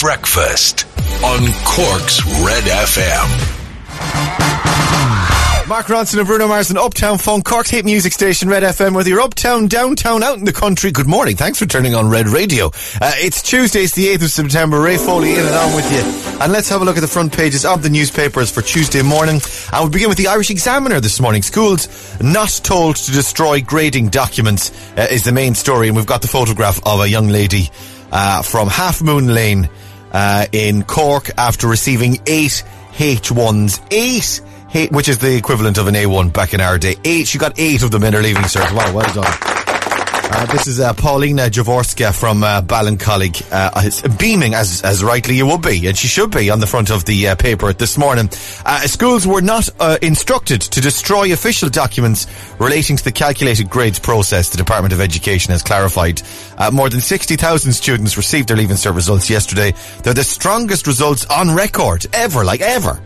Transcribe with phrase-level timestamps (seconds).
[0.00, 0.86] Breakfast
[1.22, 3.58] on Cork's Red FM.
[5.68, 9.10] Mark Ronson and Bruno Mars and Uptown Funk, Cork's hit music station, Red FM, whether
[9.10, 10.90] you're uptown, downtown, out in the country.
[10.90, 11.36] Good morning.
[11.36, 12.68] Thanks for turning on Red Radio.
[12.98, 14.80] Uh, it's Tuesday, it's the 8th of September.
[14.80, 16.40] Ray Foley in and on with you.
[16.40, 19.42] And let's have a look at the front pages of the newspapers for Tuesday morning.
[19.70, 21.42] And we'll begin with the Irish Examiner this morning.
[21.42, 21.88] Schools
[22.22, 25.88] not told to destroy grading documents uh, is the main story.
[25.88, 27.70] And we've got the photograph of a young lady
[28.12, 29.68] uh, from Half Moon Lane
[30.12, 33.80] uh, in Cork after receiving eight H1s.
[33.90, 34.40] Eight
[34.72, 36.94] Eight, which is the equivalent of an A1 back in our day.
[37.04, 38.72] Eight, she got eight of them in her leaving cert.
[38.72, 39.59] Wow, well done.
[40.32, 45.44] Uh, this is uh, Paulina Jaworska from uh, Ballincollig, uh, beaming as as rightly you
[45.46, 48.28] would be, and she should be on the front of the uh, paper this morning.
[48.64, 49.68] Uh, schools were not
[50.02, 52.28] instructed to destroy official documents
[52.60, 54.50] relating to the calculated grades process.
[54.50, 56.22] The Department of Education has clarified.
[56.72, 59.74] more than sixty thousand students received their leaving cert results yesterday.
[60.04, 63.02] They're the strongest results on record ever, like ever.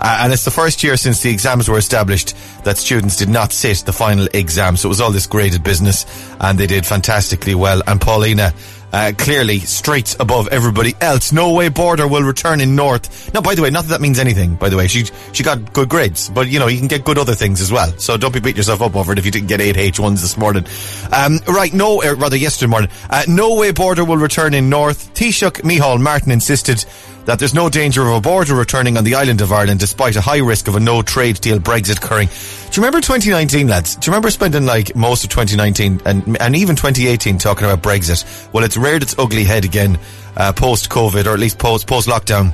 [0.00, 3.52] Uh, and it's the first year since the exams were established that students did not
[3.52, 4.76] sit the final exam.
[4.76, 6.06] So it was all this graded business
[6.40, 7.82] and they did fantastically well.
[7.86, 8.52] And Paulina,
[8.92, 11.32] uh, clearly straight above everybody else.
[11.32, 13.32] No way border will return in North.
[13.34, 14.86] No, by the way, not that that means anything, by the way.
[14.86, 17.72] She, she got good grades, but you know, you can get good other things as
[17.72, 17.90] well.
[17.98, 20.36] So don't be beating yourself up over it if you didn't get 8 H1s this
[20.36, 20.64] morning.
[21.12, 22.90] Um, right, no, uh, rather yesterday morning.
[23.10, 25.12] Uh, no way border will return in North.
[25.14, 26.84] Taoiseach Micheál Martin insisted
[27.24, 30.20] that there's no danger of a border returning on the island of Ireland despite a
[30.20, 32.28] high risk of a no trade deal Brexit occurring.
[32.70, 33.96] Do you remember 2019, lads?
[33.96, 38.52] Do you remember spending like most of 2019 and, and even 2018 talking about Brexit?
[38.52, 39.98] Well, it's reared its ugly head again,
[40.36, 42.52] uh, post COVID or at least post, post lockdown.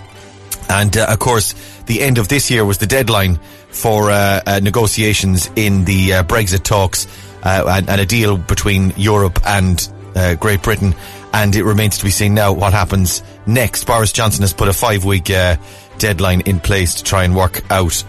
[0.68, 1.54] And uh, of course,
[1.86, 6.22] the end of this year was the deadline for uh, uh negotiations in the uh,
[6.22, 7.08] Brexit talks
[7.42, 9.88] uh, and, and, a deal between Europe and
[10.38, 10.94] Great Britain
[11.32, 13.82] and it remains to be seen now what happens next.
[13.82, 15.24] Boris Johnson has put a five week
[15.98, 18.04] deadline in place to try and work out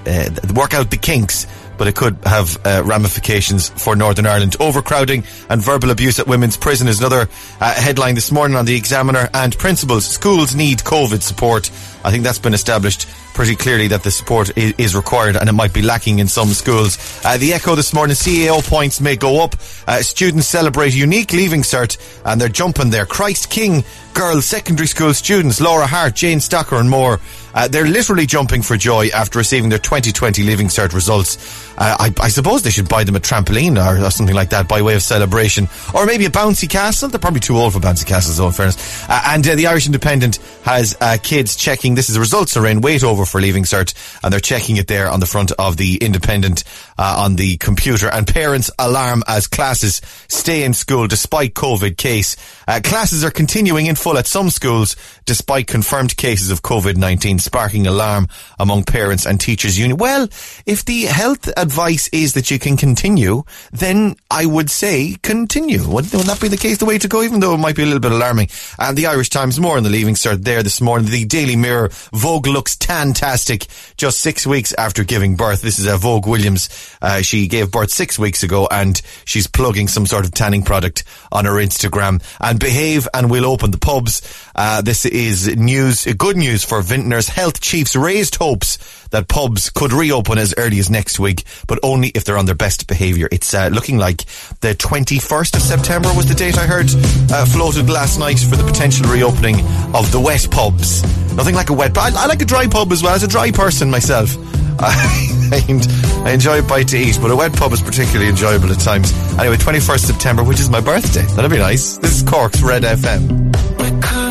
[0.54, 1.48] work out the kinks.
[1.78, 4.56] But it could have uh, ramifications for Northern Ireland.
[4.60, 7.28] Overcrowding and verbal abuse at women's prison is another
[7.60, 9.30] uh, headline this morning on the Examiner.
[9.34, 11.70] And principals, schools need COVID support.
[12.06, 15.54] I think that's been established pretty clearly that the support is, is required and it
[15.54, 16.98] might be lacking in some schools.
[17.26, 19.56] Uh, the Echo this morning, CAO points may go up.
[19.88, 23.06] Uh, students celebrate unique leaving cert and they're jumping there.
[23.06, 23.84] Christ King
[24.14, 27.20] girls secondary school students, Laura Hart, Jane Stocker and more,
[27.54, 31.38] uh, they're literally jumping for joy after receiving their 2020 Leaving Cert results.
[31.78, 34.68] Uh, I, I, suppose they should buy them a trampoline or, or, something like that
[34.68, 35.68] by way of celebration.
[35.94, 37.10] Or maybe a bouncy castle.
[37.10, 39.10] They're probably too old for bouncy castles, though, in fairness.
[39.10, 42.66] Uh, and uh, the Irish Independent has uh, kids checking, this is the results are
[42.66, 45.78] in, wait over for Leaving Cert, and they're checking it there on the front of
[45.78, 46.64] the Independent
[46.98, 48.10] uh, on the computer.
[48.10, 52.36] And parents alarm as classes stay in school despite COVID case.
[52.84, 54.96] classes are continuing in full at some schools
[55.26, 58.28] despite confirmed cases of COVID-19 sparking alarm
[58.60, 59.98] among parents and teachers union.
[59.98, 60.28] Well,
[60.66, 65.80] if the health advice is that you can continue, then I would say continue.
[65.80, 67.84] Wouldn't, wouldn't that be the case, the way to go, even though it might be
[67.84, 68.50] a little bit alarming?
[68.80, 71.10] And the Irish Times more on the leaving cert there this morning.
[71.10, 73.68] The Daily Mirror, Vogue looks fantastic
[73.98, 75.62] just six weeks after giving birth.
[75.62, 76.70] This is a Vogue Williams.
[77.02, 81.04] Uh, she gave birth six weeks ago and she's plugging some sort of tanning product
[81.32, 82.24] on her Instagram.
[82.40, 84.22] And behave and we'll open the pubs.
[84.56, 87.28] Uh, this is news, good news for Vintners.
[87.28, 88.78] Health chiefs raised hopes
[89.10, 92.56] that pubs could reopen as early as next week, but only if they're on their
[92.56, 93.28] best behaviour.
[93.32, 94.20] It's uh, looking like
[94.62, 96.88] the 21st of September was the date I heard
[97.32, 99.60] uh, floated last night for the potential reopening
[99.94, 101.04] of the wet pubs.
[101.36, 103.14] Nothing like a wet, but I, I like a dry pub as well.
[103.14, 104.36] As a dry person myself.
[104.80, 109.14] I, enjoy a bite to eat, but a wet pub is particularly enjoyable at times.
[109.38, 111.22] Anyway, 21st September, which is my birthday.
[111.36, 111.98] That'll be nice.
[111.98, 114.25] This is Cork's Red FM.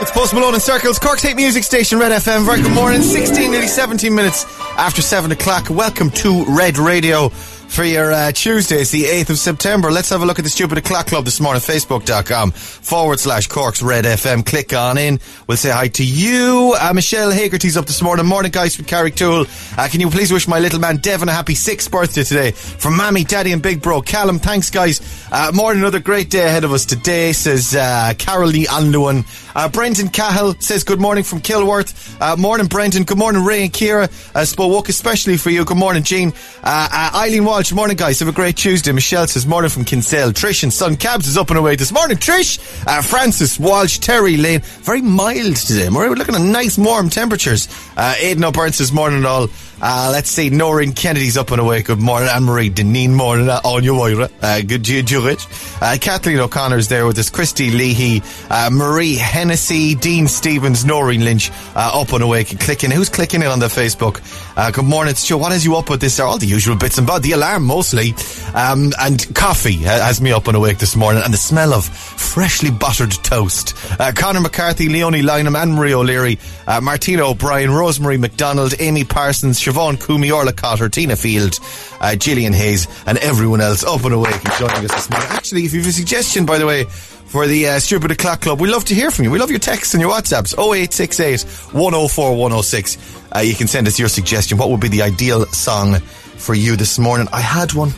[0.00, 2.46] It's Post Malone and Circles, Cork's Hate music station, Red FM.
[2.46, 3.02] Very good morning.
[3.02, 4.46] 16, nearly 17 minutes
[4.78, 5.68] after 7 o'clock.
[5.68, 7.28] Welcome to Red Radio
[7.70, 8.80] for your uh, Tuesday.
[8.80, 9.92] It's the 8th of September.
[9.92, 11.60] Let's have a look at the Stupid O'Clock Club this morning.
[11.60, 14.44] Facebook.com forward slash Corks Red FM.
[14.44, 15.20] Click on in.
[15.46, 16.74] We'll say hi to you.
[16.80, 18.26] Uh, Michelle Hagerty's up this morning.
[18.26, 19.78] Morning, guys from Carrigtwohill.
[19.78, 22.96] Uh, can you please wish my little man Devon a happy sixth birthday today from
[22.96, 24.40] Mammy, Daddy, and Big Bro Callum.
[24.40, 25.00] Thanks, guys.
[25.30, 29.24] Uh, morning, another great day ahead of us today, says uh, Carol Lee Anluan.
[29.54, 32.16] Uh, Brenton Cahill says good morning from Kilworth.
[32.20, 33.04] Uh, morning, Brendan.
[33.04, 34.04] Good morning, Ray and Kira.
[34.34, 35.64] Uh, Spowoke, especially for you.
[35.64, 36.32] Good morning, Jean.
[36.62, 38.92] Uh, uh, Eileen Walsh, morning guys, have a great Tuesday.
[38.92, 40.32] Michelle says, morning from Kinsale.
[40.32, 42.16] Trish and Son Cabs is up and away this morning.
[42.16, 45.88] Trish, uh, Francis, Walsh, Terry, Lane, very mild today.
[45.88, 47.68] We're looking at nice warm temperatures.
[47.96, 49.48] Uh, Aidan O'Byrne says, morning all.
[49.82, 51.80] Uh, let's see, Noreen Kennedy's up and away.
[51.80, 52.28] Good morning.
[52.28, 53.48] Anne-Marie Deneen, morning.
[53.48, 54.28] Uh, your Moira.
[54.42, 55.46] Uh, good Jewish.
[55.80, 57.30] Uh, Kathleen O'Connor's there with us.
[57.30, 58.22] Christy Leahy,
[58.70, 62.90] Marie Hennessy, Dean Stevens, Noreen Lynch, uh, up and awake and Clicking.
[62.90, 64.20] Who's clicking in on the Facebook?
[64.54, 65.38] Uh, good morning, Stu.
[65.38, 66.20] What has you up with this?
[66.20, 67.22] All the usual bits and bobs.
[67.22, 68.12] The alarm, mostly.
[68.54, 71.22] Um, and coffee has me up and awake this morning.
[71.24, 73.74] And the smell of freshly buttered toast.
[73.98, 79.98] Uh, Connor McCarthy, Leonie Lynham, Anne-Marie O'Leary, uh, Martina O'Brien, Rosemary McDonald, Amy Parsons, Siobhan
[79.98, 81.58] Coomey, Orla Cotter, Tina Field,
[82.02, 85.28] uh, Gillian Hayes, and everyone else up and awake and joining us this morning.
[85.30, 86.84] Actually, if you have a suggestion, by the way,
[87.30, 89.30] for the uh, Stupid O'Clock Club, we love to hear from you.
[89.30, 90.52] We love your texts and your WhatsApps.
[90.58, 91.42] 0868
[91.72, 93.30] 104 106.
[93.32, 94.58] Uh, you can send us your suggestion.
[94.58, 97.28] What would be the ideal song for you this morning?
[97.32, 97.90] I had one.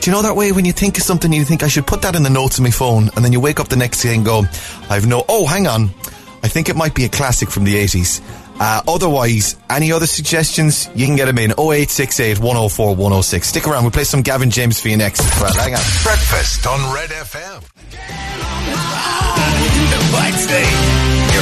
[0.00, 2.00] Do you know that way when you think of something, you think I should put
[2.02, 4.14] that in the notes of my phone, and then you wake up the next day
[4.14, 4.44] and go,
[4.88, 5.22] I've no.
[5.28, 5.90] Oh, hang on.
[6.42, 8.22] I think it might be a classic from the 80s.
[8.60, 13.48] Uh, otherwise, any other suggestions, you can get them in 0868 104 106.
[13.48, 15.52] Stick around, we'll play some Gavin James for you next well.
[15.54, 15.80] Hang on.
[16.02, 17.62] Breakfast on Red FM.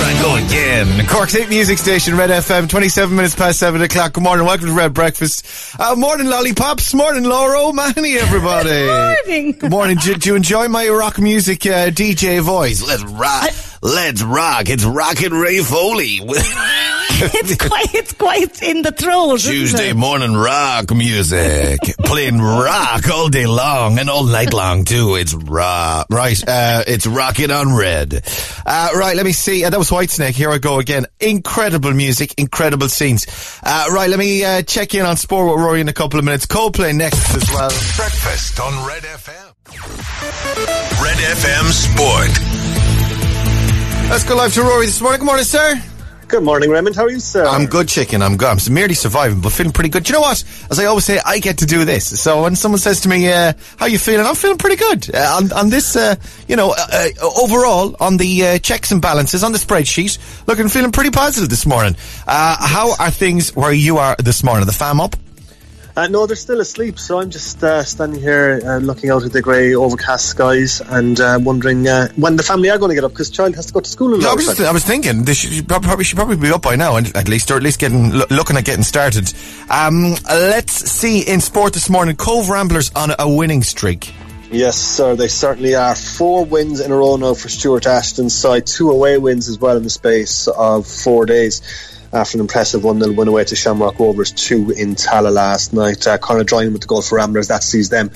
[0.00, 0.18] Wednesday.
[0.18, 1.06] Here I go again.
[1.06, 4.12] Cork's 8 music station, Red FM, 27 minutes past 7 o'clock.
[4.12, 5.46] Good morning, welcome to Red Breakfast.
[5.78, 6.94] Uh, morning, lollipops.
[6.94, 8.68] Morning, Laura O'Mahony, everybody.
[8.70, 8.86] Good
[9.26, 9.52] morning.
[9.52, 9.96] Good morning.
[9.98, 12.86] Do, do you enjoy my rock music uh, DJ voice?
[12.86, 13.50] Let's rock.
[13.82, 14.68] Let's rock.
[14.68, 16.20] It's Rockin' Ray Foley.
[17.34, 19.34] it's quite it's quite in the throat.
[19.34, 19.96] isn't Tuesday it?
[19.96, 21.78] morning rock music.
[22.04, 25.16] Playing rock all day long and all night long too.
[25.16, 26.06] It's rock.
[26.10, 28.24] Right, uh, it's rocking on red.
[28.64, 29.64] Uh, right, let me see.
[29.64, 30.30] Uh, that was Whitesnake.
[30.34, 31.06] Here I go again.
[31.20, 33.26] Incredible music, incredible scenes.
[33.62, 36.24] Uh, right, let me uh, check in on sport with Rory in a couple of
[36.24, 36.46] minutes.
[36.46, 37.68] Coldplay next as well.
[37.96, 39.54] Breakfast on Red FM.
[41.02, 42.30] Red FM Sport.
[44.10, 45.20] Let's go live to Rory this morning.
[45.20, 45.80] Good morning, sir.
[46.30, 46.94] Good morning, Raymond.
[46.94, 47.44] How are you, sir?
[47.44, 48.22] I'm good, chicken.
[48.22, 48.46] I'm good.
[48.46, 50.04] I'm merely surviving, but feeling pretty good.
[50.04, 50.44] Do you know what?
[50.70, 52.20] As I always say, I get to do this.
[52.20, 55.36] So when someone says to me, uh, "How you feeling?" I'm feeling pretty good uh,
[55.36, 55.96] on on this.
[55.96, 56.14] Uh,
[56.46, 56.86] you know, uh,
[57.20, 61.50] uh, overall on the uh, checks and balances on the spreadsheet, looking feeling pretty positive
[61.50, 61.96] this morning.
[62.28, 64.66] Uh, how are things where you are this morning?
[64.66, 65.16] The fam up?
[66.00, 69.34] Uh, no, they're still asleep, so I'm just uh, standing here uh, looking out at
[69.34, 73.04] the grey, overcast skies and uh, wondering uh, when the family are going to get
[73.04, 74.14] up because child has to go to school.
[74.14, 76.62] In No, I was, just, I was thinking they should, probably should probably be up
[76.62, 79.30] by now, and at least or at least getting lo- looking at getting started.
[79.68, 82.16] Um, let's see in sport this morning.
[82.16, 84.10] Cobh Ramblers on a winning streak.
[84.50, 85.94] Yes, sir, they certainly are.
[85.94, 89.76] Four wins in a row now for Stuart Ashton's side, two away wins as well
[89.76, 91.60] in the space of four days.
[92.12, 96.04] After an impressive 1 0 win away to Shamrock Rovers, two in Tallaght last night.
[96.06, 98.10] Uh, Conor joining with the goal for Ramblers, that sees them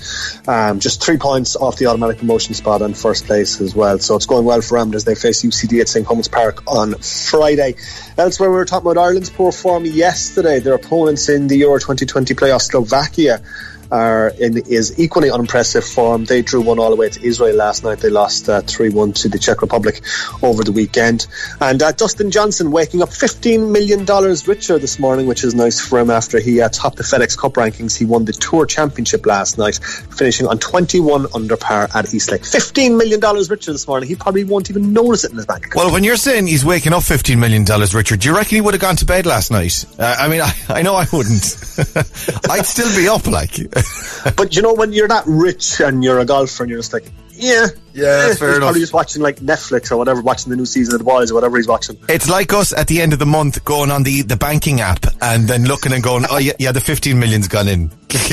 [0.49, 4.01] um, just three points off the automatic promotion spot and first place as well.
[4.01, 5.05] So it's going well for Ramblers.
[5.05, 6.05] They face UCD at St.
[6.05, 7.77] Thomas Park on Friday.
[8.19, 10.59] Elsewhere, we were talking about Ireland's poor form yesterday.
[10.59, 13.43] Their opponents in the Euro 2020 playoff, Slovakia,
[13.91, 16.25] are in is equally unimpressive form.
[16.25, 17.99] They drew one all the way to Israel last night.
[17.99, 20.01] They lost three one to the Czech Republic
[20.43, 21.27] over the weekend.
[21.61, 25.81] And uh, Dustin Johnson waking up fifteen million dollars richer this morning, which is nice
[25.81, 27.97] for him after he uh, topped the FedEx Cup rankings.
[27.97, 29.77] He won the Tour Championship last night,
[30.17, 32.45] finishing on twenty one under par at Eastlake.
[32.45, 34.09] Fifteen million dollars richer this morning.
[34.09, 35.77] He probably won't even notice it in his bank account.
[35.77, 38.75] Well, when you're saying he's waking up $15 million, richer, do you reckon he would
[38.75, 39.85] have gone to bed last night?
[39.99, 41.57] Uh, I mean, I, I know I wouldn't.
[42.51, 43.59] I'd still be up, like.
[44.37, 47.11] but you know when you're that rich and you're a golfer and you're just like,
[47.37, 48.59] yeah, Yeah, eh, fair he's enough.
[48.61, 51.35] Probably just watching like Netflix or whatever, watching the new season of The Boys or
[51.35, 51.99] whatever he's watching.
[52.09, 55.05] It's like us at the end of the month going on the, the banking app
[55.21, 57.91] and then looking and going, oh, yeah, yeah the 15 million's gone in.
[58.11, 58.21] yeah,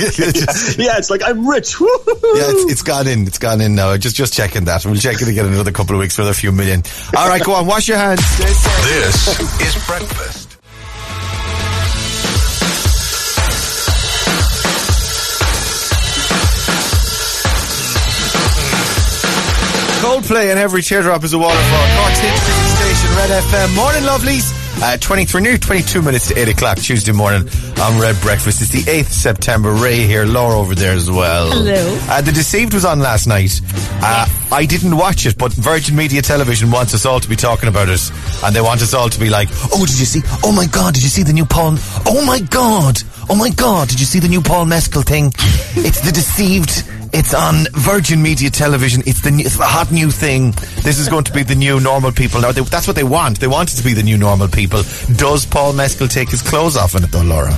[0.77, 1.79] yeah, it's like I'm rich.
[1.79, 2.19] Woo-hoo-hoo.
[2.23, 3.25] it's, it's gone in.
[3.25, 3.97] It's gone in now.
[3.97, 4.85] Just just checking that.
[4.85, 6.83] We'll check it again in another couple of weeks for another few million.
[7.17, 7.65] All right, go on.
[7.65, 8.21] Wash your hands.
[8.37, 10.40] This is breakfast.
[20.01, 21.87] Coldplay and every teardrop is a waterfall.
[22.15, 23.75] Hit music station, Red FM.
[23.75, 24.57] Morning, lovelies.
[24.81, 27.47] Uh, 23, nearly 22 minutes to 8 o'clock Tuesday morning
[27.79, 28.61] on Red Breakfast.
[28.63, 29.71] It's the 8th September.
[29.73, 31.51] Ray here, Laura over there as well.
[31.51, 31.97] Hello.
[32.09, 33.61] Uh, the Deceived was on last night.
[34.01, 37.69] Uh, I didn't watch it, but Virgin Media Television wants us all to be talking
[37.69, 38.01] about it.
[38.43, 40.21] And they want us all to be like, oh, did you see?
[40.43, 41.75] Oh my God, did you see the new Paul?
[42.07, 42.97] Oh my God.
[43.29, 45.31] Oh my God, did you see the new Paul Mescal thing?
[45.75, 47.00] it's The Deceived.
[47.13, 49.03] It's on Virgin Media Television.
[49.05, 50.51] It's the, new, it's hot new thing.
[50.81, 52.39] This is going to be the new normal people.
[52.39, 53.39] Now, they, that's what they want.
[53.39, 54.83] They want it to be the new normal people.
[55.17, 57.51] Does Paul Mescal take his clothes off in it, though, Laura?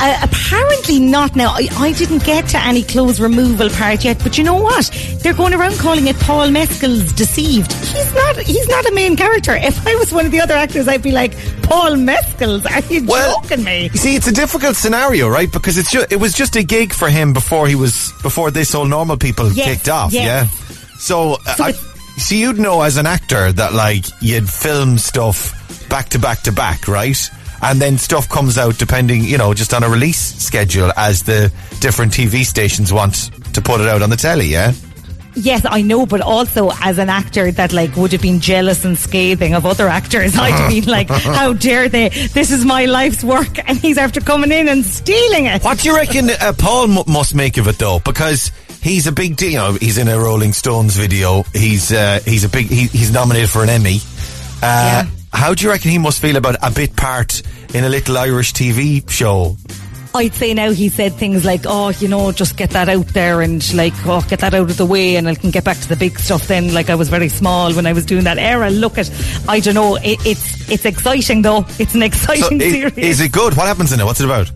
[0.00, 1.50] Uh, apparently not now.
[1.54, 4.90] I, I didn't get to any clothes removal part yet, but you know what?
[5.22, 7.72] They're going around calling it Paul Mescal's Deceived.
[7.72, 8.36] He's not.
[8.38, 9.54] He's not a main character.
[9.54, 11.32] If I was one of the other actors, I'd be like
[11.62, 12.66] Paul Mescal's.
[12.66, 13.84] Are you Well, joking me?
[13.92, 15.50] You see, it's a difficult scenario, right?
[15.50, 18.72] Because it's ju- it was just a gig for him before he was before this
[18.72, 20.12] whole normal people Yes, kicked off.
[20.12, 20.24] yes.
[20.24, 20.96] Yeah.
[20.98, 21.72] So, uh, So I,
[22.18, 26.52] see, you'd know as an actor that like you'd film stuff back to back to
[26.52, 27.16] back, right?
[27.64, 31.50] And then stuff comes out depending, you know, just on a release schedule as the
[31.80, 34.46] different TV stations want to put it out on the telly.
[34.46, 34.72] Yeah.
[35.36, 38.96] Yes, I know, but also as an actor that like would have been jealous and
[38.96, 41.08] scathing of other actors, I'd have been like,
[41.40, 42.10] how dare they?
[42.10, 45.64] This is my life's work, and he's after coming in and stealing it.
[45.64, 47.98] What do you reckon uh, Paul m- must make of it though?
[47.98, 49.50] Because he's a big deal.
[49.50, 51.42] You know, he's in a Rolling Stones video.
[51.52, 52.66] He's uh, he's a big.
[52.66, 53.96] He, he's nominated for an Emmy.
[54.62, 55.06] Uh, Yeah.
[55.34, 57.42] How do you reckon he must feel about a bit part
[57.74, 59.56] in a little Irish TV show?
[60.16, 63.42] I'd say now he said things like, oh, you know, just get that out there
[63.42, 65.88] and like, oh, get that out of the way and I can get back to
[65.88, 66.72] the big stuff then.
[66.72, 68.70] Like I was very small when I was doing that era.
[68.70, 69.10] Look at,
[69.48, 71.66] I don't know, it, it's it's exciting though.
[71.80, 72.96] It's an exciting i- series.
[72.96, 73.56] is it good?
[73.56, 74.04] What happens in it?
[74.04, 74.50] What's it about?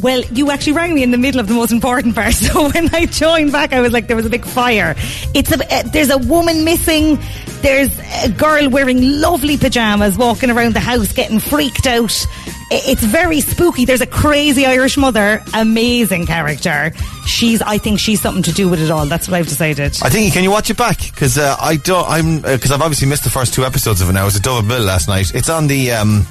[0.00, 2.34] Well, you actually rang me in the middle of the most important part.
[2.42, 4.94] So when I joined back, I was like, there was a big fire.
[5.34, 7.18] It's a, uh, there's a woman missing.
[7.60, 12.26] There's a girl wearing lovely pajamas walking around the house getting freaked out.
[12.70, 13.84] It's very spooky.
[13.84, 16.92] There's a crazy Irish mother, amazing character.
[17.26, 19.06] She's, I think she's something to do with it all.
[19.06, 19.96] That's what I've decided.
[20.02, 20.98] I think can you watch it back?
[20.98, 22.08] Because uh, I don't.
[22.08, 24.22] I'm because I've obviously missed the first two episodes of it now.
[24.22, 25.34] It was a double bill last night.
[25.34, 26.26] It's on the um,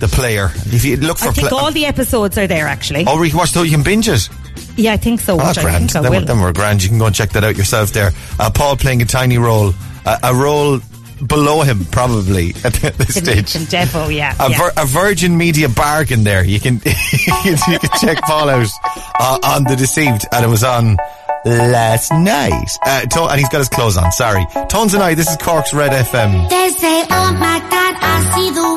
[0.00, 0.50] the player.
[0.54, 3.04] If you look for I think pla- all the episodes are there actually.
[3.06, 3.62] Oh, you can watch though.
[3.62, 4.28] You can binge it.
[4.76, 5.34] Yeah, I think so.
[5.34, 5.90] Oh, which that's I grand.
[5.92, 6.26] think I Then, we're, will.
[6.26, 6.82] then we're grand.
[6.82, 8.10] You can go and check that out yourself there.
[8.38, 9.72] Uh, Paul playing a tiny role,
[10.06, 10.80] uh, a role
[11.26, 13.52] below him probably at this Can- stage.
[13.52, 14.34] can Defo, yeah.
[14.40, 14.56] A, yeah.
[14.58, 16.44] vir- a Virgin Media bargain there.
[16.44, 16.80] You can you
[17.42, 18.68] can, you can check Paul out
[19.18, 20.96] uh, on the Deceived, and it was on
[21.44, 22.68] last night.
[22.84, 24.10] Uh, to- and he's got his clothes on.
[24.12, 25.14] Sorry, Tones and I.
[25.14, 26.48] This is Cork's Red FM.
[26.48, 28.69] They say, oh my God, I see the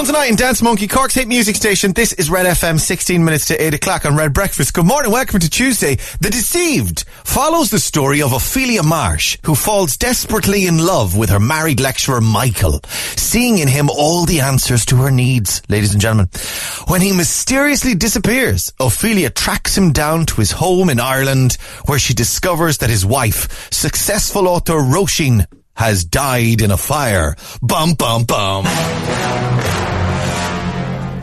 [0.00, 0.06] gate.
[0.06, 1.92] Tones and I and Dance Monkey, Cork's hit music station.
[1.92, 4.72] This is Red FM, 16 minutes to 8 o'clock on Red Breakfast.
[4.72, 5.96] Good morning, welcome to Tuesday.
[6.20, 11.40] The Deceived follows the story of Ophelia Marsh, who falls desperately in love with her
[11.40, 12.80] married lecturer Michael,
[13.16, 16.30] seeing in him all the answers to her needs, ladies and gentlemen.
[16.88, 22.14] When he mysteriously disappears, Ophelia tracks him down to his home in Ireland, where she
[22.14, 27.36] discovers that his wife, successful author Roisin, has died in a fire.
[27.62, 28.64] Bum, bum, bum.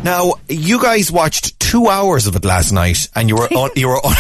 [0.08, 3.90] Now, you guys watched two hours of it last night, and you were all, you
[3.90, 4.14] were all,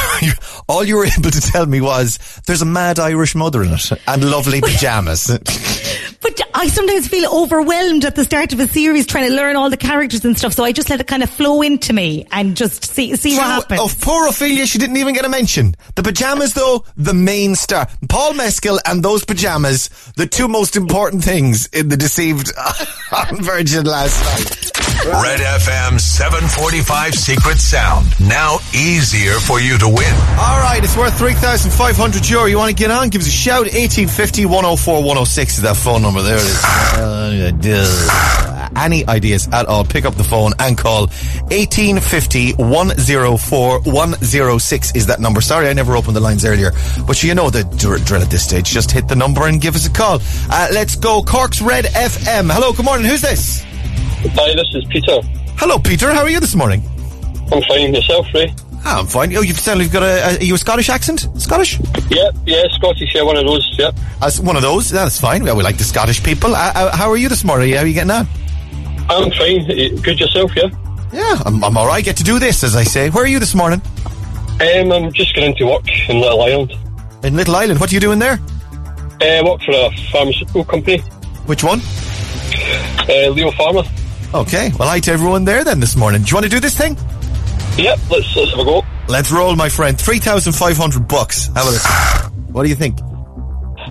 [0.67, 3.91] all you were able to tell me was there's a mad Irish mother in it
[4.05, 5.31] and lovely pajamas.
[6.21, 9.69] But I sometimes feel overwhelmed at the start of a series trying to learn all
[9.69, 10.53] the characters and stuff.
[10.53, 13.45] So I just let it kind of flow into me and just see see what
[13.45, 13.81] happens.
[13.81, 15.75] Of poor Ophelia, she didn't even get a mention.
[15.95, 17.87] The pajamas, though, the main star.
[18.09, 22.51] Paul Mescal and those pajamas, the two most important things in the Deceived
[23.11, 24.71] on Virgin last night.
[25.05, 28.07] Red FM 745 Secret Sound.
[28.19, 30.13] Now easier for you to win.
[30.39, 32.45] All right, it's worth 3,500 euro.
[32.45, 33.09] You want to get on?
[33.09, 33.65] Give us a shout.
[33.67, 36.21] 1850 104 106 is that phone number.
[36.21, 38.09] There it is.
[38.09, 41.07] Uh, Any ideas at all, pick up the phone and call
[41.51, 45.41] 1850 104 106 is that number.
[45.41, 46.71] Sorry, I never opened the lines earlier,
[47.05, 48.69] but you know the dr- drill at this stage.
[48.69, 50.19] Just hit the number and give us a call.
[50.49, 51.21] Uh, let's go.
[51.23, 52.51] Cork's Red FM.
[52.51, 53.05] Hello, good morning.
[53.07, 53.63] Who's this?
[53.63, 55.19] Hi, this is Peter.
[55.57, 56.13] Hello, Peter.
[56.13, 56.81] How are you this morning?
[57.51, 57.93] I'm fine.
[57.93, 58.53] Yourself, Ray?
[58.85, 59.35] Ah, I'm fine.
[59.35, 61.27] Oh, you've certainly got a, a, are you a Scottish accent?
[61.37, 61.79] Scottish?
[62.09, 63.91] Yeah, yeah, Scottish, yeah, one of those, yeah.
[64.21, 65.43] As one of those, that's fine.
[65.43, 66.55] Well, we like the Scottish people.
[66.55, 67.73] Uh, uh, how are you this morning?
[67.73, 68.27] How are you getting on?
[69.09, 69.69] I'm fine.
[69.71, 70.69] Eh, Good yourself, yeah?
[71.11, 72.03] Yeah, I'm, I'm all right.
[72.03, 73.09] Get to do this, as I say.
[73.09, 73.81] Where are you this morning?
[74.61, 76.73] Um, I'm just getting to work in Little Island.
[77.23, 77.79] In Little Island.
[77.79, 78.39] What are you doing there?
[79.21, 80.99] Uh, I work for a pharmaceutical company,
[81.45, 81.79] Which one?
[83.09, 83.87] uh, Leo Pharma.
[84.33, 84.71] Okay.
[84.77, 86.21] Well, hi to everyone there then this morning.
[86.21, 86.97] Do you want to do this thing?
[87.77, 88.83] Yep, let's, let's have a go.
[89.07, 89.99] Let's roll, my friend.
[89.99, 91.47] Three thousand five hundred bucks.
[91.47, 92.51] How about it?
[92.51, 92.99] What do you think?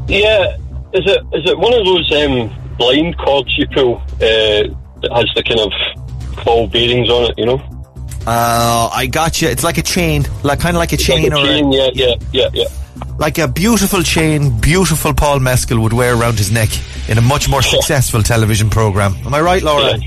[0.09, 0.57] Yeah,
[0.93, 5.27] is it is it one of those um, blind cords you pull uh, that has
[5.35, 7.63] the kind of ball bearings on it, you know?
[8.27, 9.49] Uh, I got you.
[9.49, 11.89] It's like a chain, like kind of like a Like chain, a or chain, yeah,
[11.95, 12.65] yeah, yeah, yeah.
[13.19, 14.59] Like a beautiful chain.
[14.61, 16.69] Beautiful Paul Mescal would wear around his neck
[17.09, 19.15] in a much more successful television program.
[19.25, 19.99] Am I right, Laura?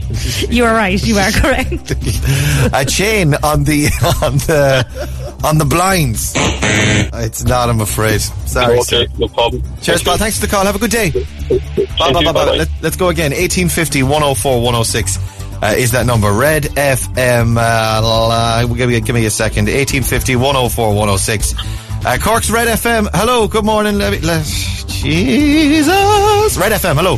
[0.50, 1.02] You are right.
[1.04, 1.92] You are correct.
[2.74, 3.90] a chain on the
[4.24, 6.34] on the on the blinds.
[6.36, 8.22] It's not, I'm afraid.
[8.22, 8.74] Sorry.
[8.80, 9.08] okay, sir.
[9.18, 9.64] no problem.
[9.82, 10.18] Cheers, pal.
[10.18, 10.66] Thanks for the call.
[10.66, 11.12] Have a good day.
[11.12, 12.14] Ba, Thank ba, you.
[12.14, 12.34] ba, ba.
[12.34, 12.58] Bye-bye.
[12.58, 13.32] Let, let's go again.
[13.32, 15.18] 1850 104 106
[15.62, 16.32] uh, is that number.
[16.32, 17.58] Red FM.
[17.58, 19.66] Uh, uh, give, me, give me a second.
[19.66, 21.54] 1850 104 106.
[22.06, 23.10] Uh, Cork's Red FM.
[23.14, 23.48] Hello.
[23.48, 23.98] Good morning.
[23.98, 24.46] Let me, let,
[24.88, 25.88] Jesus.
[26.58, 26.96] Red FM.
[26.96, 27.18] Hello.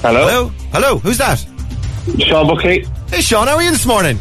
[0.00, 0.48] Hello, Hello.
[0.72, 0.98] Hello.
[0.98, 1.38] Who's that?
[2.18, 2.86] Sean Buckley.
[3.10, 3.46] Hey, Sean.
[3.46, 4.18] How are you this morning?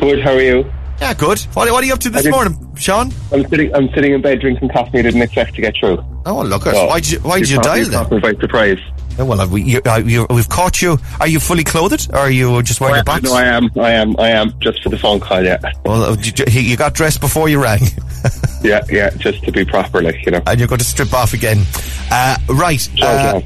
[0.00, 0.20] Good.
[0.22, 0.70] How are you?
[1.00, 1.40] Yeah, good.
[1.54, 3.10] What, what are you up to this morning, Sean?
[3.32, 3.74] I'm sitting.
[3.74, 4.98] I'm sitting in bed drinking coffee.
[4.98, 5.98] I didn't expect to get through.
[6.26, 8.20] Oh, look at So, why did you, why'd you me- dial then?
[8.20, 8.78] by surprise.
[9.18, 10.98] Well, have we, you, uh, you, we've caught you.
[11.20, 13.22] Are you fully clothed, or are you just wearing a box?
[13.22, 13.70] No, I am.
[13.76, 14.18] I am.
[14.18, 14.58] I am.
[14.60, 15.42] Just for the phone call.
[15.42, 15.58] Yeah.
[15.84, 16.16] Well, uh,
[16.48, 17.80] you got dressed before you rang,
[18.62, 18.82] Yeah.
[18.90, 19.10] Yeah.
[19.10, 20.42] Just to be proper, like you know.
[20.46, 21.64] and you're going to strip off again.
[22.10, 23.40] Uh, right, uh,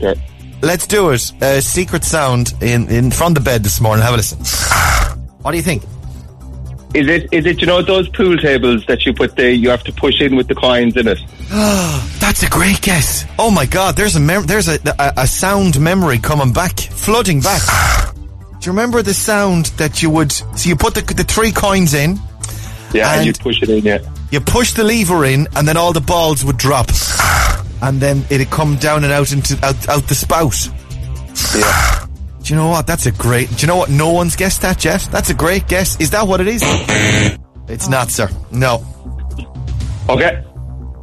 [0.63, 1.33] let's do it.
[1.43, 4.03] Uh, secret sound in in from the bed this morning.
[4.03, 4.39] Have a listen.
[5.43, 5.83] What do you think?
[6.95, 7.33] Is it?
[7.33, 7.61] Is it?
[7.61, 10.49] You know those pool tables that you put the you have to push in with
[10.49, 11.19] the coins in it.
[11.53, 13.25] Ah, that's a great guess.
[13.39, 17.41] Oh my God, there's a mem- there's a, a a sound memory coming back, flooding
[17.41, 17.63] back.
[18.15, 20.33] Do you remember the sound that you would?
[20.33, 22.19] So you put the the three coins in,
[22.93, 23.85] Yeah, and, And- you push it in.
[23.85, 23.99] Yeah.
[24.33, 26.89] you push the lever in, and then all the balls would drop,
[27.83, 30.57] and then it'd come down and out into out, out the spout.
[31.57, 32.07] Yeah.
[32.51, 32.85] Do you know what?
[32.85, 33.49] That's a great.
[33.49, 33.91] Do you know what?
[33.91, 35.09] No one's guessed that, Jeff.
[35.09, 35.95] That's a great guess.
[36.01, 36.61] Is that what it is?
[37.69, 38.29] It's not, sir.
[38.51, 38.85] No,
[40.09, 40.43] Okay.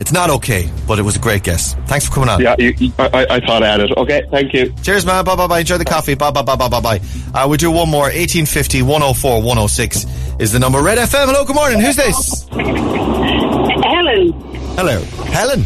[0.02, 0.70] it's not okay.
[0.86, 1.74] But it was a great guess.
[1.86, 2.42] Thanks for coming on.
[2.42, 2.58] Yeah.
[2.60, 3.92] You, you, I, I- I thought I had it.
[3.96, 4.24] Okay.
[4.30, 4.74] Thank you.
[4.84, 5.24] Cheers, man.
[5.24, 5.60] Bye, bye, bye.
[5.60, 6.16] Enjoy the coffee.
[6.16, 7.00] Bye, bye, bye, bye, bye, bye.
[7.34, 8.08] Uh, we'll do one more.
[8.12, 10.06] 1850 104 106
[10.40, 10.82] is the number.
[10.84, 11.28] Red FM.
[11.28, 11.80] Hello, good morning.
[11.80, 12.46] Who's this?
[12.50, 14.34] Helen.
[14.76, 15.02] Hello.
[15.32, 15.62] Helen.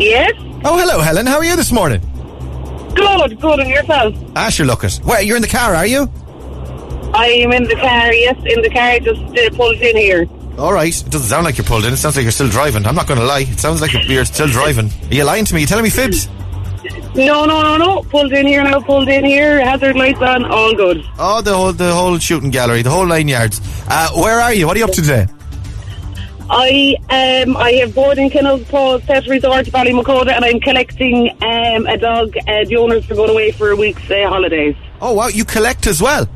[0.00, 0.32] Yes?
[0.64, 1.24] Oh, hello, Helen.
[1.26, 2.00] How are you this morning?
[2.94, 4.14] Good, good, and yourself?
[4.36, 5.00] Ah, sure, look it.
[5.04, 6.10] Wait, you're in the car, are you?
[7.14, 10.26] I am in the car, yes, in the car, just uh, pulled in here.
[10.58, 10.94] All right.
[10.94, 11.92] It doesn't sound like you're pulled in.
[11.92, 12.86] It sounds like you're still driving.
[12.86, 13.40] I'm not going to lie.
[13.40, 14.88] It sounds like you're still driving.
[15.10, 15.62] Are you lying to me?
[15.62, 16.28] you telling me fibs?
[17.16, 20.74] No, no, no, no, pulled in here now, pulled in here, hazard lights on, all
[20.74, 21.04] good.
[21.16, 23.60] Oh, the whole the whole shooting gallery, the whole nine yards.
[23.88, 24.66] Uh, where are you?
[24.66, 25.26] What are you up to today?
[26.50, 31.96] I um I have boarding kennels Paul's Pet Resort Ballymacoda and I'm collecting um a
[31.96, 32.36] dog.
[32.36, 34.76] Uh, the owners are going away for a week's uh, holidays.
[35.00, 35.28] Oh, wow.
[35.28, 36.28] You collect as well.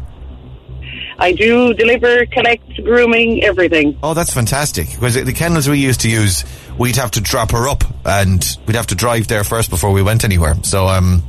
[1.21, 3.99] I do deliver, collect, grooming, everything.
[4.03, 4.89] Oh, that's fantastic.
[4.91, 6.45] Because the kennels we used to use,
[6.79, 10.03] we'd have to drop her up and we'd have to drive there first before we
[10.03, 10.55] went anywhere.
[10.63, 11.25] So, um,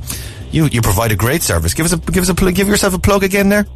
[0.52, 1.74] you you provide a great service.
[1.74, 3.66] Give us a give us a give yourself a plug again there.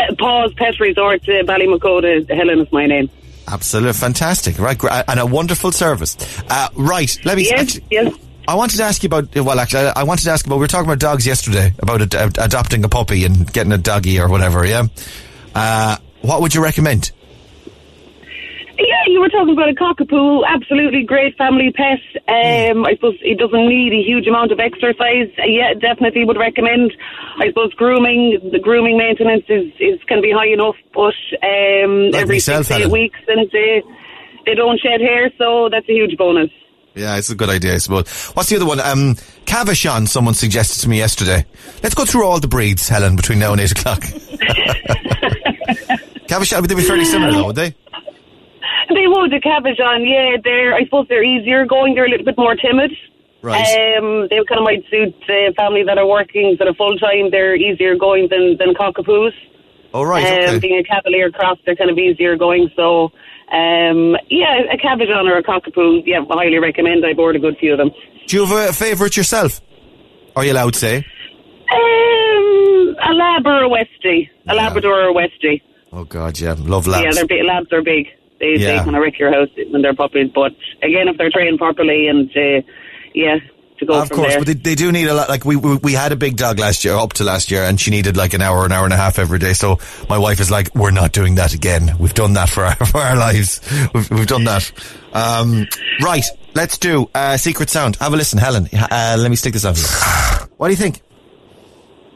[0.00, 2.28] Uh, Paul's Pet Resort uh, Ballymacoda.
[2.28, 3.10] Helen is my name.
[3.48, 4.78] Absolutely fantastic, right?
[5.08, 6.16] And a wonderful service.
[6.48, 7.16] Uh, right.
[7.24, 7.44] Let me.
[7.44, 8.14] Yes, actually- yes.
[8.48, 9.34] I wanted to ask you about.
[9.36, 10.56] Well, actually, I wanted to ask about.
[10.56, 13.78] We were talking about dogs yesterday about ad- ad- adopting a puppy and getting a
[13.78, 14.66] doggy or whatever.
[14.66, 14.86] Yeah.
[15.54, 17.12] Uh, what would you recommend?
[19.06, 20.46] You were talking about a cockapoo.
[20.46, 21.98] Absolutely great family pet.
[22.28, 25.28] Um, I suppose it doesn't need a huge amount of exercise.
[25.38, 26.92] Uh, yeah, definitely would recommend.
[27.38, 32.22] I suppose grooming, the grooming maintenance is, is can be high enough, but um, Like
[32.22, 33.82] every myself, six eight weeks, and they
[34.46, 36.50] they don't shed hair, so that's a huge bonus.
[36.94, 38.08] Yeah, it's a good idea, I suppose.
[38.34, 38.78] What's the other one?
[38.78, 39.14] Um,
[39.46, 41.46] Cavachon, someone suggested to me yesterday.
[41.82, 44.00] Let's go through all the breeds, Helen, between now and 8 o'clock.
[46.28, 47.74] Cavachon, would they be fairly similar though, would they?
[48.88, 50.08] They would the Cavachon.
[50.08, 50.74] Yeah, they're.
[50.74, 51.94] I suppose they're easier going.
[51.94, 52.90] They're a little bit more timid.
[53.42, 53.96] Right.
[53.98, 57.30] Um, they kind of might suit a family that are working that are full time.
[57.30, 59.32] They're easier going than than cockapoos.
[59.94, 60.58] Oh, right, Um, okay.
[60.60, 62.70] being a cavalier cross, they're kind of easier going.
[62.74, 63.12] So,
[63.52, 67.04] um, yeah, a cabbage or a cockapoo, yeah, I highly recommend.
[67.04, 67.90] I board a good few of them.
[68.26, 69.60] Do you have a favourite yourself?
[70.34, 70.96] Are you allowed to say?
[70.96, 75.60] Um, a lab or a westie, a labrador or a westie.
[75.92, 76.54] Oh, God, yeah.
[76.58, 77.04] Love labs.
[77.04, 77.44] Yeah, they're big.
[77.44, 78.06] Labs are big.
[78.42, 78.84] They they Yeah.
[78.84, 80.30] kind of wreck your house when they're puppies.
[80.34, 80.52] But
[80.82, 82.60] again, if they're trained properly and uh,
[83.14, 83.36] yeah,
[83.78, 84.40] to go Of from course, there.
[84.40, 85.28] but they, they do need a lot.
[85.28, 87.80] Like we, we we had a big dog last year, up to last year, and
[87.80, 89.52] she needed like an hour, an hour and a half every day.
[89.54, 89.78] So
[90.10, 91.96] my wife is like, "We're not doing that again.
[91.98, 93.60] We've done that for our for our lives.
[93.94, 94.70] We've we've done that."
[95.14, 95.66] Um,
[96.02, 96.24] right,
[96.54, 97.96] let's do uh, secret sound.
[97.96, 98.68] Have a listen, Helen.
[98.72, 99.82] Uh, let me stick this on you.
[100.56, 101.00] What do you think?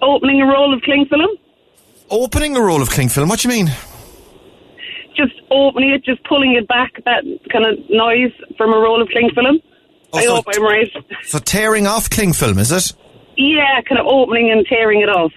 [0.02, 1.26] Opening a roll of cling film,
[2.10, 3.28] Opening a roll of cling film.
[3.28, 3.72] What do you mean?
[5.16, 9.08] Just opening it, just pulling it back, that kind of noise from a roll of
[9.08, 9.60] cling film.
[10.12, 10.90] Oh, I so- hope I'm right.
[11.24, 12.92] So tearing off cling film, is it?
[13.36, 15.32] Yeah, kind of opening and tearing it off.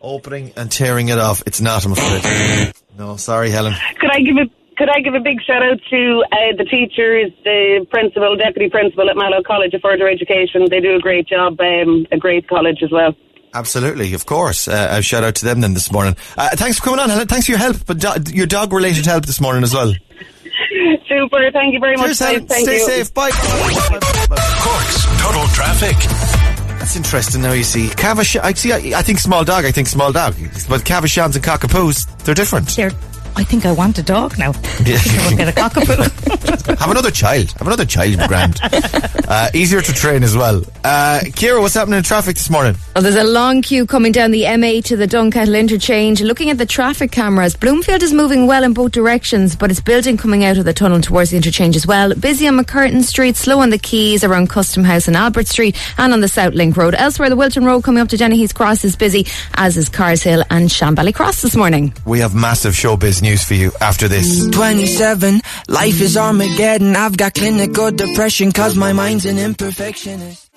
[0.00, 1.42] Opening and tearing it off.
[1.46, 2.72] It's not, I'm afraid.
[2.96, 3.74] No, sorry, Helen.
[3.98, 7.32] Could I give a could I give a big shout out to uh, the teachers,
[7.42, 10.66] the principal, deputy principal at Mallow College of Further Education?
[10.70, 11.60] They do a great job.
[11.60, 13.12] Um, a great college as well.
[13.54, 14.68] Absolutely, of course.
[14.68, 16.16] Uh, a shout out to them then this morning.
[16.36, 17.26] Uh, thanks for coming on, Helen.
[17.26, 19.92] Thanks for your help, but do- your dog related help this morning as well.
[21.08, 21.50] Super.
[21.52, 22.06] Thank you very much.
[22.06, 22.46] Cheers, Helen.
[22.46, 22.86] Thank Stay you.
[22.86, 23.14] safe.
[23.14, 23.30] Bye.
[23.30, 25.96] Cork's Total Traffic.
[26.78, 27.42] That's interesting.
[27.42, 28.38] Now you see, Cavash.
[28.40, 28.72] I see.
[28.72, 29.64] I, I think small dog.
[29.64, 30.34] I think small dog.
[30.68, 32.68] But Cavachons and cockapoos, they're different.
[32.76, 32.90] They're,
[33.36, 34.52] I think I want a dog now.
[34.84, 34.98] Yeah.
[35.28, 36.78] We'll get a cockapoo.
[36.78, 37.52] Have another child.
[37.52, 38.58] Have another child, would grand.
[39.28, 40.58] uh, easier to train as well.
[40.84, 42.76] Uh, Kira, what's happening in traffic this morning?
[42.94, 46.20] Well, there's a long queue coming down the M8 to the Dunkettle interchange.
[46.20, 50.16] Looking at the traffic cameras, Bloomfield is moving well in both directions, but it's building
[50.16, 52.14] coming out of the tunnel towards the interchange as well.
[52.14, 56.12] Busy on MacCurtain Street, slow on the Quays, around Custom House and Albert Street, and
[56.12, 56.94] on the South Link Road.
[56.96, 60.42] Elsewhere, the Wilton Road coming up to Dennehy's Cross is busy, as is Carr's Hill
[60.50, 61.94] and Shanbally Cross this morning.
[62.04, 64.48] We have massive showbiz news for you after this.
[64.50, 66.96] 27, life is Armageddon.
[66.96, 70.48] I've got clinical depression cause my mind's an imperfectionist.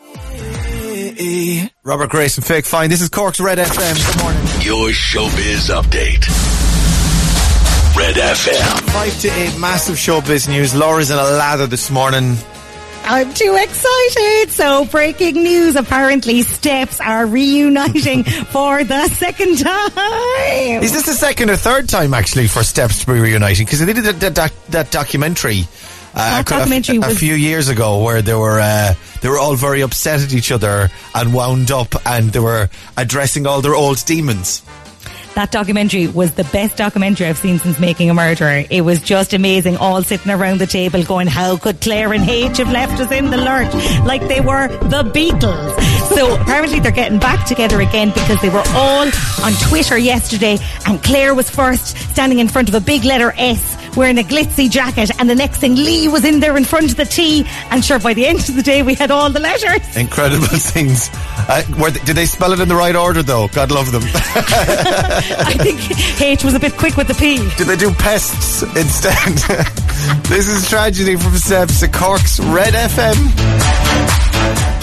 [1.83, 2.89] Robert Grace and Fake Fine.
[2.89, 4.13] This is Cork's Red FM.
[4.13, 4.41] Good morning.
[4.61, 6.27] Your showbiz update.
[7.97, 8.89] Red FM.
[8.91, 10.73] Five to eight, massive showbiz news.
[10.73, 12.37] Laura's in a lather this morning.
[13.11, 14.51] I'm too excited.
[14.51, 20.81] So, breaking news apparently, Steps are reuniting for the second time.
[20.81, 23.65] Is this the second or third time actually for Steps to be reuniting?
[23.65, 25.63] Because they did that, that, that, documentary.
[26.15, 29.81] Uh, a, a was- few years ago, where they were uh, they were all very
[29.81, 34.61] upset at each other and wound up, and they were addressing all their old demons.
[35.35, 38.65] That documentary was the best documentary I've seen since Making a Murderer.
[38.69, 42.57] It was just amazing, all sitting around the table going, how could Claire and H
[42.57, 43.73] have left us in the lurch?
[44.05, 45.79] Like they were the Beatles.
[46.15, 49.07] So apparently they're getting back together again because they were all
[49.43, 53.80] on Twitter yesterday and Claire was first standing in front of a big letter S
[53.95, 56.97] wearing a glitzy jacket and the next thing Lee was in there in front of
[56.97, 59.95] the T and sure by the end of the day we had all the letters.
[59.95, 61.09] Incredible things.
[61.13, 63.47] Uh, were they, did they spell it in the right order though?
[63.49, 64.03] God love them.
[64.05, 67.37] I think H was a bit quick with the P.
[67.57, 69.13] did they do pests instead?
[70.27, 74.80] this is tragedy from Steps at Cork's Red FM.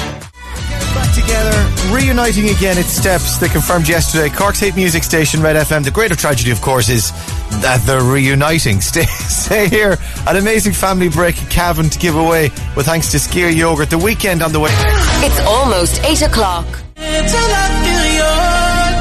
[1.18, 3.38] Back together, reuniting again at Steps.
[3.38, 4.28] They confirmed yesterday.
[4.28, 5.84] Cork's hit music station, Red FM.
[5.84, 7.10] The greater tragedy, of course, is
[7.60, 8.80] that they're reuniting.
[8.88, 9.96] Stay, stay here.
[10.26, 13.90] An amazing family break at Cavan to give away with thanks to Skyr Yogurt.
[13.90, 14.70] The weekend on the way.
[14.72, 16.66] It's almost 8 o'clock.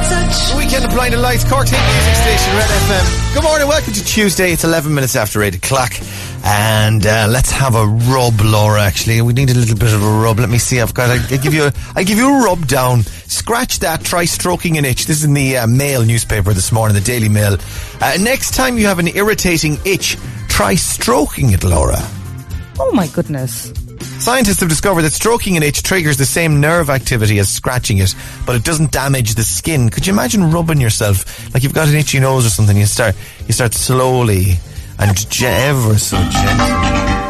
[0.07, 3.33] Weeknd of Blinding Lights, Cork's hit music station, Red FM.
[3.33, 4.53] Good morning, welcome to Tuesday.
[4.53, 5.91] It's 11 minutes after 8 o'clock.
[6.45, 9.21] And uh, let's have a rub, Laura, actually.
[9.21, 10.39] We need a little bit of a rub.
[10.39, 10.79] Let me see.
[10.79, 13.03] I've got, I'll give you a, I'll give you a rub down.
[13.03, 15.07] Scratch that, try stroking an itch.
[15.07, 17.57] This is in the uh, Mail newspaper this morning, the Daily Mail.
[17.99, 20.17] Uh, next time you have an irritating itch,
[20.47, 21.97] try stroking it, Laura.
[22.79, 23.73] Oh my goodness.
[23.99, 28.15] Scientists have discovered that stroking an itch triggers the same nerve activity as scratching it,
[28.45, 29.89] but it doesn't damage the skin.
[29.89, 32.77] Could you imagine rubbing yourself like you've got an itchy nose or something?
[32.77, 33.15] You start,
[33.47, 34.53] you start slowly
[34.99, 37.26] and ever so gently.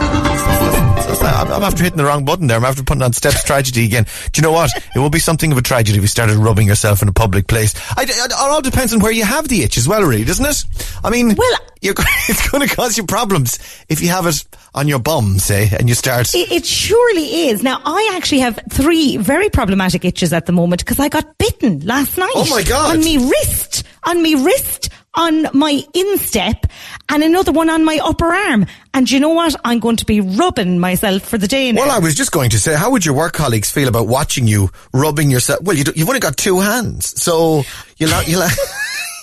[1.34, 2.58] I'm I'm after hitting the wrong button there.
[2.58, 4.04] I'm after putting on steps tragedy again.
[4.32, 4.72] Do you know what?
[4.96, 7.48] It will be something of a tragedy if you started rubbing yourself in a public
[7.48, 7.74] place.
[7.98, 10.63] I, it all depends on where you have the itch as well, really, doesn't it?
[11.04, 11.94] I mean, Well- you're,
[12.28, 15.88] it's going to cause you problems if you have it on your bum, say, and
[15.88, 16.34] you start.
[16.34, 17.62] It, it surely is.
[17.63, 21.80] Now, I actually have three very problematic itches at the moment because I got bitten
[21.82, 22.32] last night.
[22.36, 22.98] Oh my God.
[22.98, 26.68] On me wrist, on me wrist, on my instep,
[27.10, 28.66] and another one on my upper arm.
[28.94, 29.56] And you know what?
[29.66, 31.82] I'm going to be rubbing myself for the day now.
[31.82, 34.48] Well, I was just going to say, how would your work colleagues feel about watching
[34.48, 35.62] you rubbing yourself?
[35.62, 37.64] Well, you you've only got two hands, so
[37.98, 38.54] you like, you like,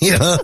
[0.03, 0.37] you know,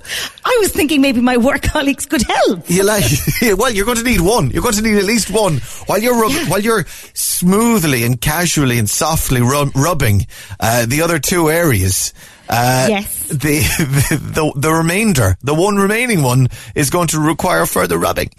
[0.45, 2.71] I was thinking maybe my work colleagues could help.
[2.71, 3.05] you like.
[3.43, 4.51] Well, you're going to need one.
[4.51, 6.85] You're going to need at least one while you're rubbing, while you're
[7.15, 10.27] smoothly and casually and softly rub, rubbing
[10.61, 12.13] uh, the other two areas.
[12.49, 13.20] Uh, Yes.
[13.31, 13.61] The,
[14.35, 18.31] the the remainder, the one remaining one, is going to require further rubbing.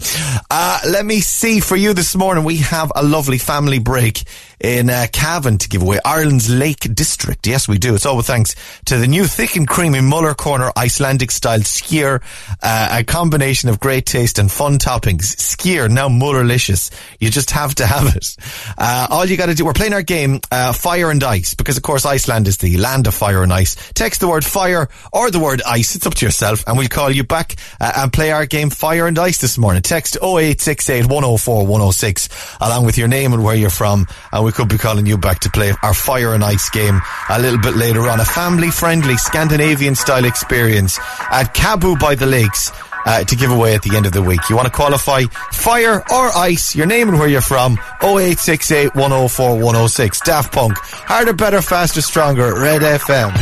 [0.50, 2.44] Uh, let me see for you this morning.
[2.44, 4.24] We have a lovely family break
[4.60, 7.46] in uh, Cavan to give away Ireland's Lake District.
[7.46, 7.94] Yes, we do.
[7.94, 12.22] It's all thanks to the new thick and creamy Muller Corner Icelandic style skyr,
[12.62, 15.34] uh, a combination of great taste and fun toppings.
[15.36, 16.90] Skyr now Mullerlicious.
[17.18, 18.36] You just have to have it.
[18.78, 19.64] Uh, all you got to do.
[19.64, 23.06] We're playing our game uh, Fire and Ice because, of course, Iceland is the land
[23.06, 23.74] of fire and ice.
[23.94, 24.81] Text the word fire
[25.12, 25.96] or the word ice.
[25.96, 29.06] It's up to yourself, and we'll call you back uh, and play our game Fire
[29.06, 29.82] and Ice this morning.
[29.82, 32.28] Text 0868 104 106
[32.60, 35.40] along with your name and where you're from, and we could be calling you back
[35.40, 38.20] to play our Fire and Ice game a little bit later on.
[38.20, 40.98] A family-friendly Scandinavian-style experience
[41.30, 42.70] at Cabu by the Lakes.
[43.04, 44.40] Uh, to give away at the end of the week.
[44.48, 49.56] You want to qualify fire or ice, your name and where you're from, 0868 104
[49.56, 50.20] 106.
[50.20, 53.32] Daft Punk, harder, better, faster, stronger, Red FM.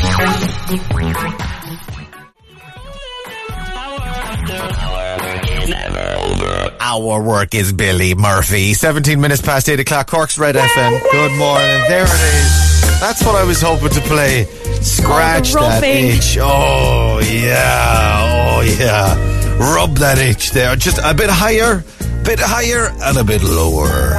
[6.81, 8.75] Our work is Billy Murphy.
[8.75, 11.01] 17 minutes past 8 o'clock, Cork's Red FM.
[11.13, 11.81] Good morning.
[11.89, 13.01] There it is.
[13.01, 14.45] That's what I was hoping to play.
[14.83, 16.37] Scratch that itch.
[16.41, 18.57] Oh, yeah.
[18.57, 19.40] Oh, yeah.
[19.61, 20.75] Rub that itch there.
[20.75, 21.85] Just a bit higher,
[22.25, 24.17] bit higher, and a bit lower.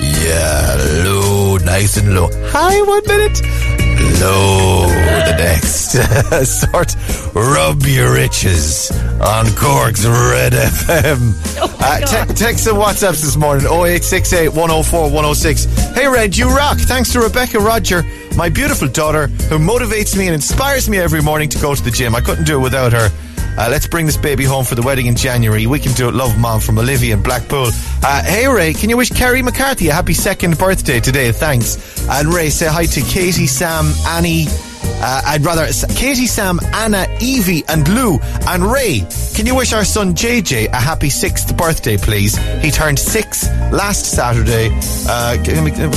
[0.00, 2.28] Yeah, low, nice and low.
[2.50, 3.42] High one minute,
[4.20, 5.88] low the next.
[6.70, 6.94] Sort
[7.34, 11.34] rub your itches on Cork's Red FM.
[11.80, 15.64] uh, te- text and WhatsApps this morning 0868 104 106.
[15.92, 16.78] Hey Red, you rock.
[16.78, 18.04] Thanks to Rebecca Roger,
[18.36, 21.90] my beautiful daughter, who motivates me and inspires me every morning to go to the
[21.90, 22.14] gym.
[22.14, 23.10] I couldn't do it without her.
[23.58, 25.66] Uh, let's bring this baby home for the wedding in January.
[25.66, 27.70] We can do it, love mom from Olivia in Blackpool.
[28.04, 31.32] Uh, hey Ray, can you wish Kerry McCarthy a happy second birthday today?
[31.32, 31.76] Thanks.
[32.08, 34.46] And Ray, say hi to Katie, Sam, Annie.
[35.00, 38.20] Uh, I'd rather Katie, Sam, Anna, Evie, and Lou.
[38.46, 42.36] And Ray, can you wish our son JJ a happy sixth birthday, please?
[42.62, 44.68] He turned six last Saturday.
[45.08, 45.36] Uh,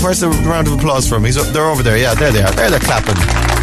[0.02, 1.26] where's the round of applause from?
[1.26, 1.98] He's, they're over there.
[1.98, 2.52] Yeah, there they are.
[2.52, 3.61] There they're clapping.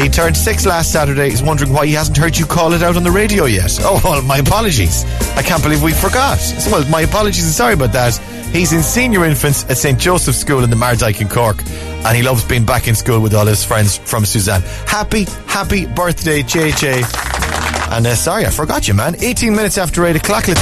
[0.00, 1.30] He turned six last Saturday.
[1.30, 3.78] He's wondering why he hasn't heard you call it out on the radio yet.
[3.86, 5.04] Oh, well, my apologies.
[5.36, 6.38] I can't believe we forgot.
[6.70, 8.16] Well, my apologies and sorry about that.
[8.52, 9.98] He's in senior infants at St.
[9.98, 13.34] Joseph's School in the Mardyke in Cork, and he loves being back in school with
[13.34, 14.62] all his friends from Suzanne.
[14.86, 17.02] Happy, happy birthday, JJ.
[17.92, 19.16] And uh, sorry, I forgot you, man.
[19.22, 20.48] 18 minutes after 8 o'clock.
[20.48, 20.60] Let's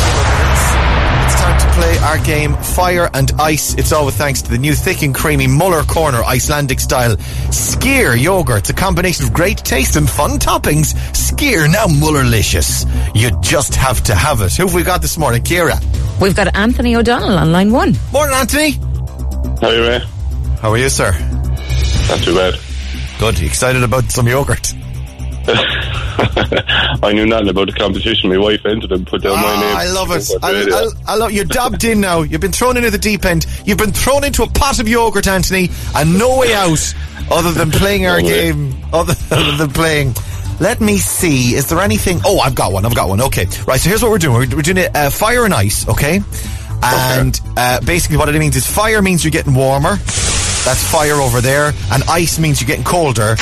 [1.43, 3.75] time to play our game Fire and Ice.
[3.75, 8.21] It's all with thanks to the new thick and creamy Muller Corner Icelandic style Skyr
[8.21, 8.61] yogurt.
[8.61, 10.95] It's a combination of great taste and fun toppings.
[11.13, 12.87] Skyr now Mullerlicious.
[13.17, 14.55] You just have to have it.
[14.55, 15.43] Who have we got this morning?
[15.43, 15.81] Kira.
[16.21, 17.97] We've got Anthony O'Donnell on line one.
[18.13, 18.71] Morning, Anthony.
[19.61, 19.99] How are you, Ray?
[20.61, 21.11] How are you, sir?
[22.09, 22.55] Not too bad.
[23.19, 23.41] Good.
[23.41, 24.73] You excited about some yogurt?
[27.03, 28.31] I knew nothing about the competition.
[28.31, 29.75] My wife entered and put down my name.
[29.75, 30.29] Ah, I love it.
[30.43, 30.51] I.
[30.51, 32.23] I, I love you're dubbed in now.
[32.23, 33.47] You've been thrown into the deep end.
[33.65, 36.95] You've been thrown into a pot of yogurt, Anthony, and no way out
[37.31, 38.75] other than playing our No game.
[38.93, 40.15] Other, other than playing.
[40.61, 41.55] Let me see.
[41.55, 42.21] Is there anything?
[42.25, 42.85] Oh, I've got one.
[42.85, 43.21] I've got one.
[43.23, 43.47] Okay.
[43.67, 43.81] Right.
[43.81, 44.35] So here's what we're doing.
[44.35, 45.89] We're, we're doing it uh, fire and ice.
[45.89, 46.21] Okay.
[46.85, 49.97] And uh, basically, what it means is fire means you're getting warmer.
[50.65, 53.37] That's fire over there, and ice means you're getting colder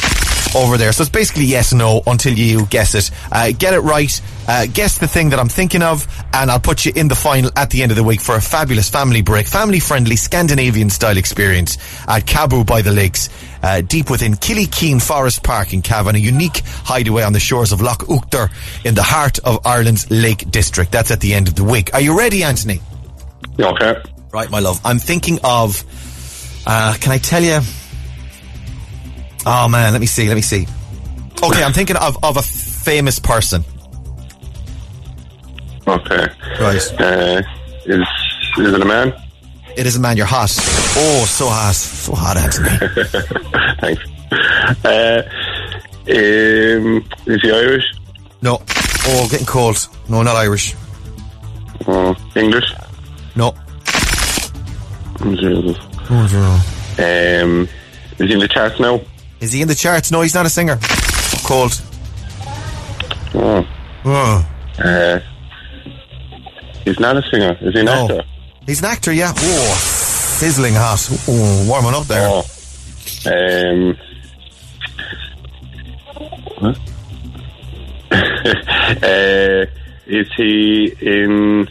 [0.54, 0.92] over there.
[0.92, 3.10] So it's basically yes, no until you guess it.
[3.30, 4.20] Uh, get it right.
[4.48, 7.50] Uh, guess the thing that I'm thinking of, and I'll put you in the final
[7.56, 11.76] at the end of the week for a fabulous family break, family-friendly Scandinavian style experience
[12.08, 13.28] at Cabu by the Lakes,
[13.62, 17.80] uh, deep within Killykeen Forest Park in Cavan, a unique hideaway on the shores of
[17.80, 18.50] Lough Oughter
[18.84, 20.90] in the heart of Ireland's Lake District.
[20.90, 21.94] That's at the end of the week.
[21.94, 22.80] Are you ready, Anthony?
[23.58, 24.02] Okay.
[24.32, 24.80] Right, my love.
[24.84, 25.84] I'm thinking of.
[26.66, 27.60] Uh, can I tell you?
[29.46, 30.28] Oh man, let me see.
[30.28, 30.66] Let me see.
[31.42, 33.64] Okay, I'm thinking of of a famous person.
[35.86, 36.26] Okay.
[36.60, 37.00] Right.
[37.00, 37.42] Uh,
[37.86, 38.06] is
[38.58, 39.12] is it a man?
[39.76, 40.16] It is a man.
[40.16, 40.50] You're hot.
[40.96, 42.68] Oh, so hot, so hot, Anthony.
[43.80, 44.02] Thanks.
[44.84, 45.22] Uh,
[46.08, 47.84] um, is he Irish?
[48.42, 48.60] No.
[49.06, 49.88] Oh, getting cold.
[50.08, 50.74] No, not Irish.
[51.86, 52.72] Oh, English?
[53.36, 53.54] No.
[55.22, 55.76] Jesus.
[56.10, 56.64] Oh,
[56.98, 57.68] Um,
[58.18, 59.00] is he in the charts now?
[59.40, 60.10] Is he in the charts?
[60.10, 60.78] No, he's not a singer.
[61.44, 61.80] Cold.
[63.34, 63.66] Oh.
[64.04, 64.46] Oh.
[64.78, 65.20] Uh,
[66.84, 67.56] he's not a singer.
[67.60, 68.04] Is he an No.
[68.04, 68.22] actor?
[68.66, 69.32] He's an actor, yeah.
[69.36, 69.74] Oh,
[70.38, 71.08] sizzling hot.
[71.28, 72.28] Oh, warming up there.
[72.28, 72.44] Oh.
[73.26, 73.96] Um.
[76.58, 76.78] What?
[79.02, 79.66] uh,
[80.06, 81.68] is he in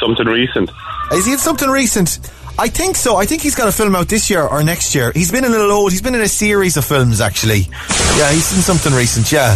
[0.00, 0.70] something recent?
[1.12, 2.18] Is he in something recent?
[2.60, 3.16] I think so.
[3.16, 5.12] I think he's got a film out this year or next year.
[5.14, 5.92] He's been a little old.
[5.92, 7.60] He's been in a series of films, actually.
[8.18, 9.32] Yeah, he's in something recent.
[9.32, 9.52] Yeah.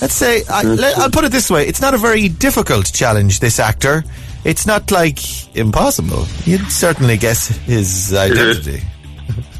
[0.00, 3.40] Let's say I, let, I'll put it this way: it's not a very difficult challenge.
[3.40, 4.04] This actor,
[4.44, 5.18] it's not like
[5.56, 6.26] impossible.
[6.44, 8.82] You'd certainly guess his identity.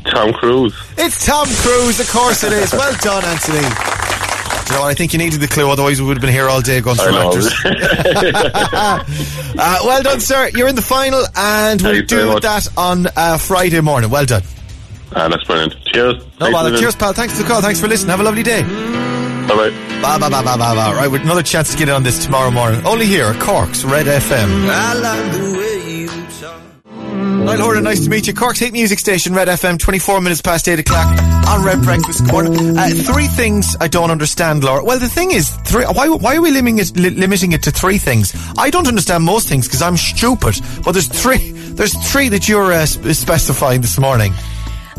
[0.04, 0.74] Tom Cruise.
[0.96, 2.72] It's Tom Cruise, of course it is.
[2.72, 4.01] Well done, Anthony.
[4.66, 4.86] Do you know?
[4.86, 6.98] I think you needed the clue, otherwise we would have been here all day going
[7.00, 7.52] I through actors.
[9.58, 10.48] uh, well done, sir.
[10.54, 14.10] You're in the final, and we'll do that on uh, Friday morning.
[14.10, 14.42] Well done.
[15.14, 15.74] Ah, that's brilliant.
[15.84, 16.24] Cheers.
[16.40, 16.76] No bother.
[16.78, 17.12] Cheers, pal.
[17.12, 17.60] Thanks for the call.
[17.60, 18.10] Thanks for listening.
[18.10, 18.62] Have a lovely day.
[18.62, 19.70] Bye bye.
[20.00, 20.94] Bye, bye, bye, bye, bye, bye.
[20.94, 22.84] Right, with another chance to get in on this tomorrow morning.
[22.86, 25.61] Only here at Cork's Red FM.
[27.42, 28.34] Niall Horan, nice to meet you.
[28.34, 31.06] Cork's hit music station, Red FM, 24 minutes past 8 o'clock
[31.48, 32.24] on Red Breakfast.
[32.30, 32.78] Morning.
[32.78, 34.84] Uh, three things I don't understand, Laura.
[34.84, 37.72] Well, the thing is, three, why, why are we limiting it, li- limiting it to
[37.72, 38.32] three things?
[38.56, 42.72] I don't understand most things because I'm stupid, but there's three, there's three that you're
[42.72, 44.32] uh, specifying this morning.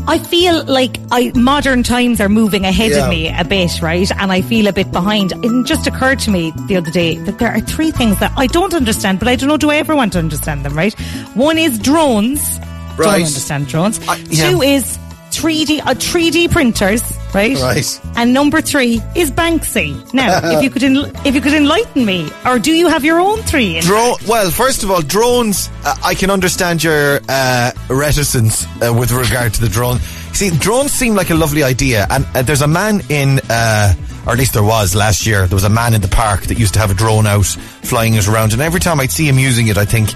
[0.06, 3.04] I feel like I modern times are moving ahead Yeah.
[3.04, 4.10] of me a bit, right?
[4.18, 5.32] And I feel a bit behind.
[5.42, 8.46] It just occurred to me the other day that there are three things that I
[8.48, 10.92] don't understand, but I don't know do I ever want to understand them, right?
[11.34, 12.58] One is drones.
[12.96, 13.06] Right.
[13.06, 13.98] Don't understand drones.
[14.28, 14.50] yeah.
[14.50, 14.98] Two is
[15.30, 17.02] 3D uh, 3D printers,
[17.34, 17.56] right?
[17.58, 18.00] Right.
[18.16, 20.12] And number three is Banksy.
[20.14, 23.20] Now, if you could en- if you could enlighten me, or do you have your
[23.20, 23.76] own three?
[23.76, 24.14] in Drone.
[24.28, 25.68] Well, first of all, drones.
[25.84, 29.98] Uh, I can understand your uh, reticence uh, with regard to the drone.
[30.32, 33.94] See, drones seem like a lovely idea, and uh, there's a man in, uh,
[34.26, 35.46] or at least there was last year.
[35.46, 38.14] There was a man in the park that used to have a drone out, flying
[38.14, 40.10] it around, and every time I'd see him using it, I think,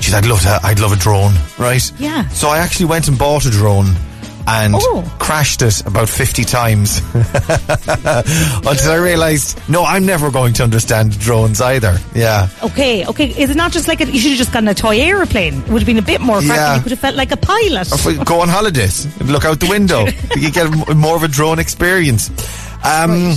[0.00, 0.60] "Geez, I'd love to.
[0.62, 2.28] I'd love a drone, right?" Yeah.
[2.28, 3.94] So I actually went and bought a drone.
[4.46, 5.02] And Oh.
[5.18, 11.60] crashed it about 50 times until I realised, no, I'm never going to understand drones
[11.60, 11.96] either.
[12.14, 12.48] Yeah.
[12.62, 13.28] Okay, okay.
[13.30, 15.60] Is it not just like a, you should have just gotten a toy aeroplane?
[15.62, 16.54] It would have been a bit more cracking.
[16.56, 16.76] Yeah.
[16.76, 17.90] You could have felt like a pilot.
[17.92, 20.06] If we go on holidays, look out the window.
[20.36, 22.30] you get more of a drone experience.
[22.84, 23.34] Um,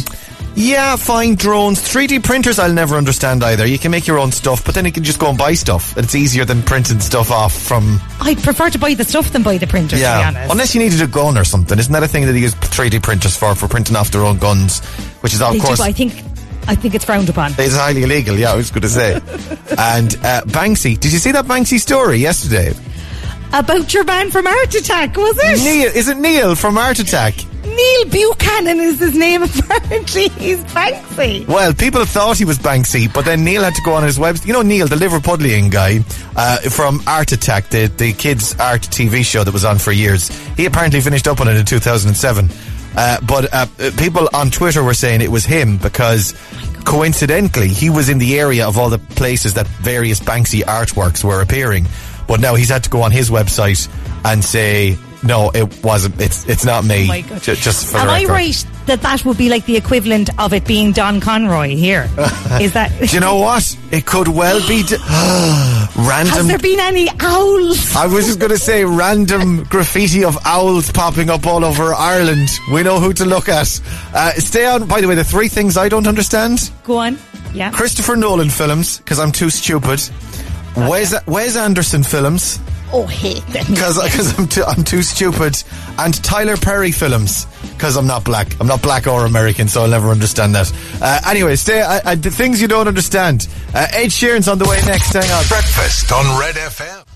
[0.60, 1.80] Yeah, fine, drones.
[1.80, 3.68] 3D printers I'll never understand either.
[3.68, 5.96] You can make your own stuff, but then you can just go and buy stuff.
[5.96, 8.00] It's easier than printing stuff off from...
[8.20, 10.52] I'd prefer to buy the stuff than buy the printer, to be yeah, honest.
[10.52, 11.78] unless you needed a gun or something.
[11.78, 14.40] Isn't that a thing that they use 3D printers for, for printing off their own
[14.40, 14.84] guns?
[15.22, 15.80] Which is, of They do, course...
[15.80, 16.14] I think,
[16.68, 17.52] I think it's frowned upon.
[17.60, 19.14] It's highly illegal, yeah, I was going to say.
[19.78, 22.74] and uh, Banksy, did you see that Banksy story yesterday?
[23.54, 25.64] About your man from Art Attack, was it?
[25.64, 27.36] Neil, is it Neil from Art Attack?
[27.78, 30.30] Neil Buchanan is his name, apparently.
[30.30, 31.48] He's Banksy.
[31.48, 34.48] Well, people thought he was Banksy, but then Neil had to go on his website.
[34.48, 36.00] You know Neil, the Liverpudlian guy
[36.36, 40.30] uh, from Art Attack, the, the kids' art TV show that was on for years.
[40.56, 42.50] He apparently finished up on it in 2007.
[42.96, 46.34] Uh, but uh, people on Twitter were saying it was him because
[46.84, 51.42] coincidentally he was in the area of all the places that various Banksy artworks were
[51.42, 51.86] appearing.
[52.28, 53.88] But now he's had to go on his website
[54.26, 56.22] and say, no, it wasn't.
[56.22, 57.04] It's it's not me.
[57.06, 57.42] Oh my God.
[57.42, 60.64] Ju- Just for Am I right that that would be like the equivalent of it
[60.66, 62.04] being Don Conroy here?
[62.62, 62.94] Is that.
[63.00, 63.78] Do you know what?
[63.92, 64.96] It could well be d-
[65.98, 66.34] random.
[66.36, 67.96] Has there been any owls?
[67.96, 72.50] I was just going to say random graffiti of owls popping up all over Ireland.
[72.72, 73.82] We know who to look at.
[74.14, 74.88] Uh, stay on.
[74.88, 77.18] By the way, the three things I don't understand: Go on.
[77.54, 77.72] Yeah.
[77.72, 80.00] Christopher Nolan films because I'm too stupid.
[80.76, 82.60] Wes, Wes Anderson films
[82.94, 83.66] Oh, hate them.
[83.68, 85.62] because I'm too I'm too stupid,
[86.00, 88.48] and Tyler Perry films because I'm not black.
[88.60, 90.72] I'm not black or American, so I'll never understand that.
[91.02, 91.82] Uh, anyway, stay.
[91.82, 93.48] Uh, uh, the things you don't understand.
[93.74, 95.14] Uh, Ed Sheeran's on the way next.
[95.14, 95.46] Hang on.
[95.48, 97.07] Breakfast on Red FM.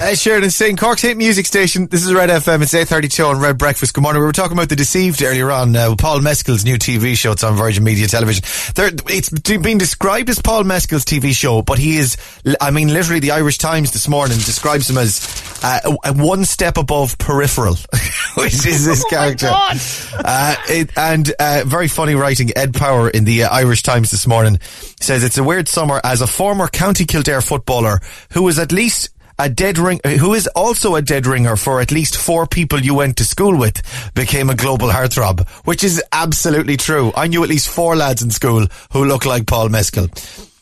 [0.00, 1.86] Ed Sheeran saying Cork's hit music station.
[1.86, 2.62] This is Red FM.
[2.62, 3.94] It's 8.32 on Red Breakfast.
[3.94, 4.20] Good morning.
[4.20, 5.74] We were talking about The Deceived earlier on.
[5.74, 7.32] Uh, Paul Mescal's new TV show.
[7.32, 8.44] It's on Virgin Media Television.
[8.74, 12.18] There, it's been described as Paul Mescal's TV show, but he is,
[12.60, 17.16] I mean, literally the Irish Times this morning describes him as uh, one step above
[17.16, 17.74] peripheral,
[18.34, 19.46] which is his character.
[19.46, 19.78] God.
[20.12, 22.50] Uh, it, and uh, very funny writing.
[22.54, 24.58] Ed Power in the uh, Irish Times this morning
[25.00, 28.00] says it's a weird summer as a former County Kildare footballer
[28.32, 31.90] who was at least a dead ring, who is also a dead ringer for at
[31.90, 33.82] least four people you went to school with,
[34.14, 37.12] became a global heartthrob, which is absolutely true.
[37.16, 40.08] I knew at least four lads in school who look like Paul Mescal.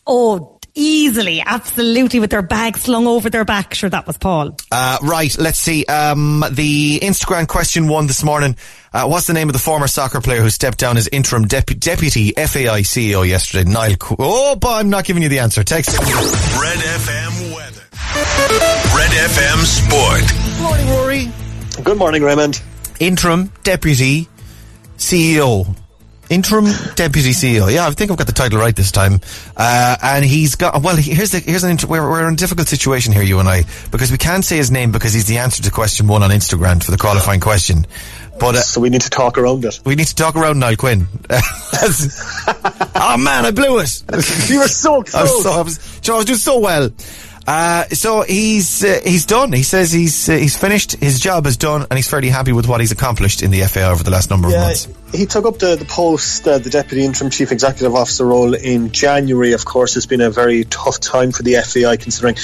[0.06, 3.74] Oh, easily, absolutely, with their bag slung over their back.
[3.74, 4.56] Sure, that was Paul.
[4.70, 5.84] Uh, right, let's see.
[5.84, 8.56] Um, the Instagram question one this morning.
[8.92, 11.78] Uh, what's the name of the former soccer player who stepped down as interim depu-
[11.78, 13.70] deputy FAI CEO yesterday?
[13.70, 13.96] Niall.
[13.96, 15.64] Qu- oh, but I'm not giving you the answer.
[15.64, 15.96] Text.
[15.98, 17.41] Red FM weather.
[18.22, 20.22] Red FM sport.
[20.54, 21.28] Good morning, Rory.
[21.82, 22.62] Good morning, Raymond.
[23.00, 24.28] Interim deputy
[24.96, 25.76] CEO.
[26.30, 27.72] Interim deputy CEO.
[27.74, 29.20] Yeah, I think I've got the title right this time.
[29.56, 32.68] Uh, and he's got, well, here's the, here's an, inter- we're, we're in a difficult
[32.68, 35.60] situation here, you and I, because we can't say his name because he's the answer
[35.64, 37.86] to question one on Instagram for the qualifying question.
[38.38, 39.80] But, uh, So we need to talk around it.
[39.84, 41.08] we need to talk around Niall Quinn.
[41.30, 44.02] oh man, I blew it.
[44.48, 45.42] You were so I was close.
[45.42, 46.88] so, I was, Joe, I was doing so well.
[47.46, 49.52] Uh, so he's uh, he's done.
[49.52, 50.92] He says he's uh, he's finished.
[50.92, 53.84] His job is done, and he's fairly happy with what he's accomplished in the FA
[53.88, 54.86] over the last number of months.
[55.12, 58.92] He took up the, the post, uh, the Deputy Interim Chief Executive Officer role in
[58.92, 59.52] January.
[59.52, 62.36] Of course, it's been a very tough time for the FAI considering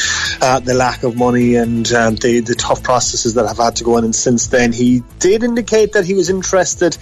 [0.43, 3.85] uh, the lack of money and um, the, the tough processes that have had to
[3.85, 4.05] go on.
[4.05, 6.97] And since then, he did indicate that he was interested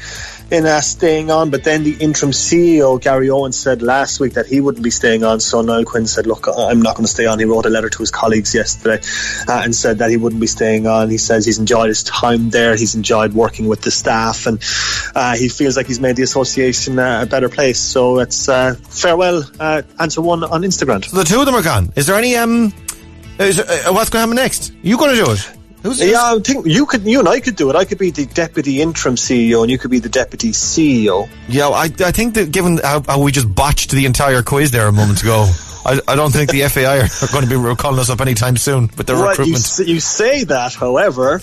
[0.50, 4.46] in uh, staying on, but then the interim CEO, Gary Owen, said last week that
[4.46, 5.40] he wouldn't be staying on.
[5.40, 7.40] So Niall Quinn said, Look, I'm not going to stay on.
[7.40, 9.04] He wrote a letter to his colleagues yesterday
[9.48, 11.10] uh, and said that he wouldn't be staying on.
[11.10, 14.62] He says he's enjoyed his time there, he's enjoyed working with the staff, and
[15.16, 17.78] uh, he feels like he's made the association uh, a better place.
[17.80, 21.04] So it's uh, farewell, uh, answer one on Instagram.
[21.04, 21.92] So the two of them are gone.
[21.96, 22.72] Is there any um?
[23.38, 24.72] Is, uh, what's going to happen next?
[24.82, 25.52] You going to do it?
[25.98, 27.76] yeah, I think you could, you and I could do it.
[27.76, 31.28] I could be the deputy interim CEO, and you could be the deputy CEO.
[31.48, 34.88] Yeah, I, I think that given how, how we just botched the entire quiz there
[34.88, 35.46] a moment ago,
[35.84, 38.56] I, I don't think the FAI are, are going to be calling us up anytime
[38.56, 39.56] soon with their Right, you, recruitment.
[39.64, 41.40] s- you say that, however,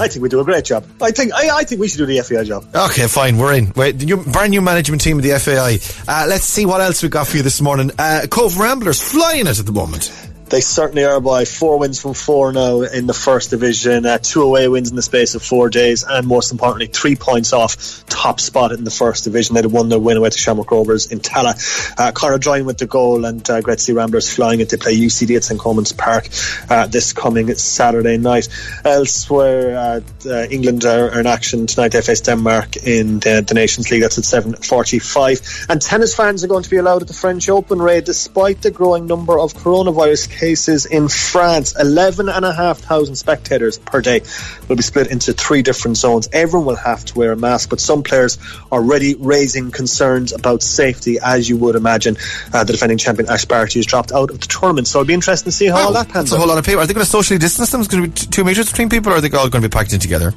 [0.00, 0.84] I think we do a great job.
[1.00, 2.64] I think I, I think we should do the FAI job.
[2.74, 3.72] Okay, fine, we're in.
[3.74, 5.78] Wait, new, brand new management team of the FAI.
[6.06, 7.90] Uh, let's see what else we got for you this morning.
[7.98, 10.12] Uh, Cobh Ramblers flying it at the moment.
[10.50, 14.42] They certainly are by four wins from four now in the first division, uh, two
[14.42, 18.40] away wins in the space of four days, and most importantly, three points off top
[18.40, 19.54] spot in the first division.
[19.54, 21.94] They had a one 0 win away to Shamrock Rovers in Tallaght.
[21.98, 24.70] Uh, Conor with the goal, and uh, Great Sea Ramblers flying it.
[24.70, 26.28] They play UCD at St Colman's Park
[26.70, 28.48] uh, this coming Saturday night.
[28.84, 31.92] Elsewhere, uh, uh, England are, are in action tonight.
[31.92, 34.02] They face Denmark in the, the Nations League.
[34.02, 35.66] That's at seven forty-five.
[35.68, 38.70] And tennis fans are going to be allowed at the French Open, Ray, despite the
[38.70, 41.74] growing number of coronavirus cases in France.
[41.78, 44.22] 11,500 spectators per day
[44.68, 46.28] will be split into three different zones.
[46.32, 48.38] Everyone will have to wear a mask, but some players
[48.70, 52.16] are already raising concerns about safety, as you would imagine.
[52.52, 55.14] Uh, the defending champion Ash Barty has dropped out of the tournament, so it'll be
[55.14, 56.36] interesting to see how all that pans out.
[56.36, 56.80] a whole lot of people.
[56.80, 57.80] Are they going to socially distance them?
[57.80, 59.72] Is going to be two meters between people, or are they all going to be
[59.72, 60.32] packed in together?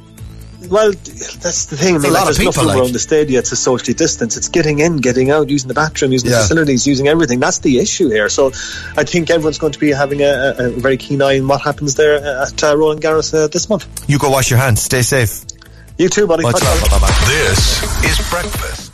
[0.72, 1.94] Well, that's the thing.
[1.94, 2.78] I It's a mean, lot like, of there's people, nothing like.
[2.78, 4.36] around the stadia to socially distance.
[4.38, 6.36] It's getting in, getting out, using the bathroom, using Yeah.
[6.38, 7.40] the facilities, using everything.
[7.40, 8.28] That's the issue here.
[8.30, 8.48] So
[8.96, 11.60] I think everyone's going to be having a, a, a very keen eye on what
[11.60, 13.86] happens there at uh, Roland Garros uh, this month.
[14.08, 14.80] You go wash your hands.
[14.82, 15.44] Stay safe.
[15.98, 16.42] You too, buddy.
[16.42, 16.78] Much Talk love.
[16.78, 16.90] to you.
[17.00, 17.24] Bye-bye.
[17.26, 18.88] This is breakfast.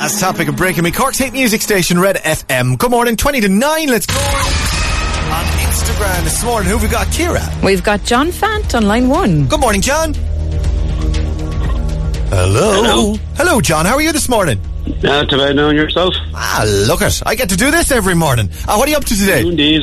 [0.00, 2.76] As topic of breaking me, Cork's hit music station, Red FM.
[2.76, 3.88] Good morning, 20 to 9.
[3.88, 4.81] Let's go.
[5.32, 7.06] On Instagram this morning, who have we got?
[7.08, 7.64] Kira.
[7.64, 9.46] We've got John Fant on line one.
[9.46, 10.12] Good morning, John.
[12.30, 13.14] Hello.
[13.36, 13.60] Hello.
[13.60, 13.86] John.
[13.86, 14.60] How are you this morning?
[15.02, 16.14] Not too bad knowing yourself.
[16.34, 17.22] Ah, look it.
[17.24, 18.50] I get to do this every morning.
[18.68, 19.40] Uh, what are you up to today?
[19.46, 19.82] Indeed.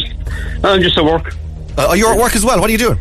[0.64, 1.34] I'm just at work.
[1.78, 2.60] Uh, you're at work as well.
[2.60, 3.00] What are you doing?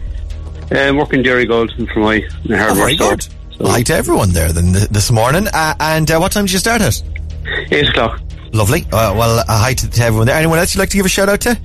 [0.70, 3.16] I'm working Dairy Gold for my Oh, very store.
[3.16, 3.26] good.
[3.60, 5.48] Hi to everyone there then this morning.
[5.52, 7.02] Uh, and uh, what time did you start at?
[7.72, 8.20] Eight o'clock.
[8.52, 8.82] Lovely.
[8.92, 10.36] Uh, well, uh, hi to, to everyone there.
[10.36, 11.58] Anyone else you'd like to give a shout out to?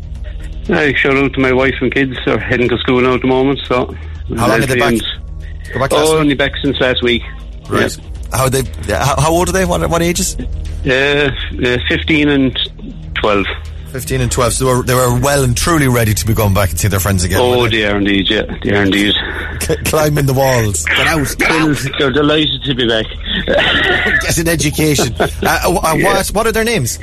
[0.70, 2.16] I shout out to my wife and kids.
[2.26, 3.60] They're heading to school now at the moment.
[3.68, 3.94] So
[4.38, 4.94] How long are they back?
[5.74, 7.22] Go back Oh, only back since last week.
[7.70, 7.96] Right.
[8.32, 8.64] How they?
[8.94, 9.66] How, how old are they?
[9.66, 10.38] What, what ages?
[10.84, 11.30] Yeah.
[11.62, 12.60] Uh, uh, 15 and
[13.16, 13.46] 12.
[13.92, 14.54] 15 and 12.
[14.54, 16.88] So they were, they were well and truly ready to be going back and see
[16.88, 17.40] their friends again.
[17.42, 18.42] Oh, they are indeed, yeah.
[18.64, 19.14] They are indeed.
[19.62, 20.84] C- climbing the walls.
[20.86, 21.36] Get out.
[21.38, 21.78] Get out.
[22.00, 23.06] They're delighted to be back.
[24.22, 25.14] Get an education.
[25.20, 26.98] uh, uh, uh, what, what are their names?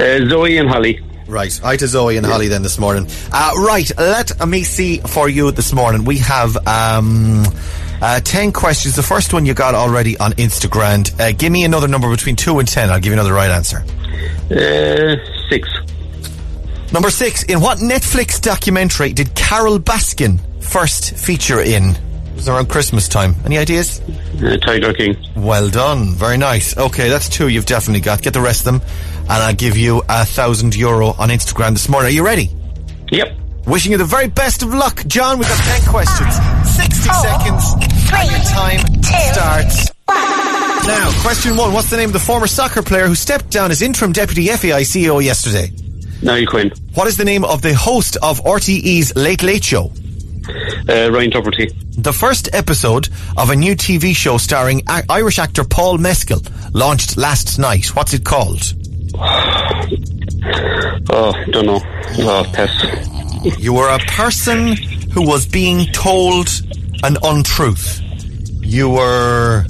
[0.00, 1.00] Uh, Zoe and Holly.
[1.26, 1.56] Right.
[1.62, 3.08] Hi to Zoe and Holly then this morning.
[3.32, 3.90] Uh, right.
[3.98, 6.04] Let me see for you this morning.
[6.04, 7.42] We have um,
[8.00, 8.94] uh, 10 questions.
[8.94, 11.18] The first one you got already on Instagram.
[11.20, 12.90] Uh, give me another number between 2 and 10.
[12.90, 13.78] I'll give you another right answer.
[14.50, 15.16] Uh,
[15.50, 15.68] six.
[16.92, 17.42] Number 6.
[17.44, 21.90] In what Netflix documentary did Carole Baskin first feature in?
[22.36, 23.34] It was around Christmas time.
[23.44, 24.00] Any ideas?
[24.42, 25.16] Uh, Tiger King.
[25.34, 26.14] Well done.
[26.14, 26.76] Very nice.
[26.76, 28.22] Okay, that's two you've definitely got.
[28.22, 28.88] Get the rest of them,
[29.28, 32.08] and I'll give you a thousand euro on Instagram this morning.
[32.10, 32.50] Are you ready?
[33.10, 33.38] Yep.
[33.66, 35.38] Wishing you the very best of luck, John.
[35.38, 36.34] We've got ten questions,
[36.76, 37.74] sixty seconds,
[38.12, 39.02] and your time
[39.32, 39.90] starts.
[40.86, 43.82] Now, question one: What's the name of the former soccer player who stepped down as
[43.82, 45.72] interim deputy FAI CEO yesterday?
[46.22, 46.70] Niall Quinn.
[46.94, 49.92] What is the name of the host of RTE's Late Late Show?
[50.88, 51.72] Uh, Ryan Tubridy.
[52.02, 56.40] The first episode of a new TV show starring a- Irish actor Paul Mescal
[56.72, 57.86] launched last night.
[57.96, 58.62] What's it called?
[61.10, 61.80] Oh, don't know.
[62.18, 63.58] Oh, pass.
[63.58, 64.76] You were a person
[65.12, 66.48] who was being told
[67.02, 68.00] an untruth.
[68.62, 69.64] You were.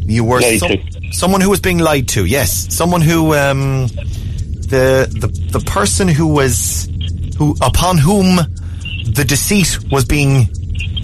[0.00, 1.12] You were Lied some- to.
[1.12, 2.24] someone who was being lied to.
[2.24, 6.88] Yes, someone who um, the the the person who was
[7.38, 8.36] who upon whom
[9.12, 10.44] the deceit was being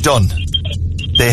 [0.00, 0.28] done.
[1.18, 1.32] They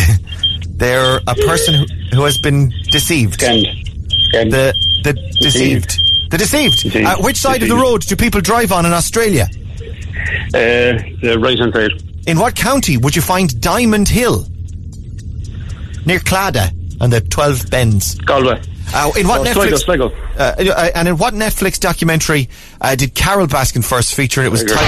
[0.68, 1.86] they're a person who,
[2.18, 3.40] who has been deceived.
[3.42, 4.74] The
[5.04, 6.02] the deceived.
[6.30, 6.82] The deceived.
[6.84, 7.06] Deceived.
[7.06, 9.48] Uh, which side of the road do people drive on in Australia?
[10.54, 11.92] Uh, the right hand side.
[12.28, 14.46] In what county would you find Diamond Hill?
[16.06, 16.72] Near Clada
[17.02, 18.16] and the 12 Bens.
[18.16, 18.62] Galway.
[18.94, 19.54] Uh, in what Oh, Netflix?
[19.84, 20.12] Sligo, Sligo.
[20.38, 22.50] Uh, uh, and in what Netflix documentary
[22.82, 24.42] uh, did Carole Baskin first feature?
[24.44, 24.80] It was Tiger.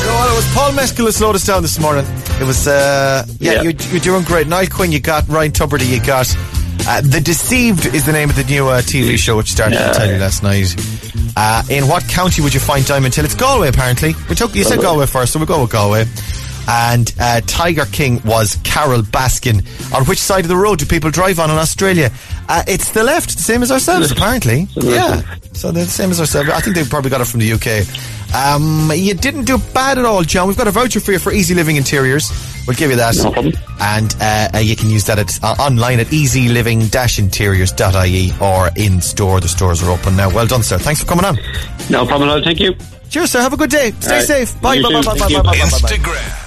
[0.00, 0.30] You know what?
[0.30, 2.04] It was Paul Mescal who slowed us down this morning.
[2.40, 3.62] It was, uh, yeah, Yeah.
[3.62, 4.46] You're, you're doing great.
[4.48, 6.26] Niall Quinn, you got Ryan Tubridy, you got.
[6.86, 9.88] Uh, the Deceived is the name of the new uh, TV show which started Yeah.
[9.88, 10.74] on telly last night.
[11.36, 13.24] Uh, in what county would you find Diamond Hill?
[13.24, 14.14] It's Galway, apparently.
[14.28, 16.04] We took you said Galway first, so we'll go with Galway.
[16.68, 19.64] And uh, Tiger King was Carole Baskin.
[19.94, 22.10] On which side of the road do people drive on in Australia?
[22.48, 24.68] Uh, it's the left, the same as ourselves, apparently.
[24.76, 25.22] Yeah.
[25.54, 26.50] So they're the same as ourselves.
[26.50, 27.84] I think they probably got it from the UK.
[28.34, 30.48] Um, you didn't do bad at all, John.
[30.48, 32.28] We've got a voucher for you for Easy Living Interiors.
[32.66, 33.14] We'll give you that.
[33.22, 33.54] No problem.
[33.80, 39.40] And uh, uh, you can use that at, uh, online at easyliving-interiors.ie or in store.
[39.40, 40.28] The stores are open now.
[40.30, 40.78] Well done, sir.
[40.78, 41.36] Thanks for coming on.
[41.90, 42.42] No problem at all.
[42.42, 42.74] Thank you.
[43.10, 43.40] Cheers, sir.
[43.40, 43.92] Have a good day.
[44.00, 44.26] Stay All right.
[44.26, 44.60] safe.
[44.60, 44.94] Bye, You bye, too.
[44.94, 45.36] bye, bye, Thank bye, you.
[45.36, 45.78] bye, bye, bye, bye.
[45.88, 46.40] Instagram.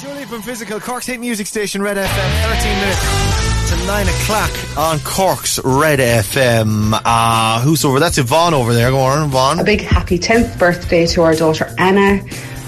[0.00, 4.98] Julie from Physical, Cork's Hit Music Station, Red FM, 13 minutes to 9 o'clock on
[5.00, 7.00] Cork's Red FM.
[7.04, 8.00] Uh, who's over?
[8.00, 8.90] That's Yvonne over there.
[8.90, 9.60] Go on, Yvonne.
[9.60, 12.20] A big happy 10th birthday to our daughter Anna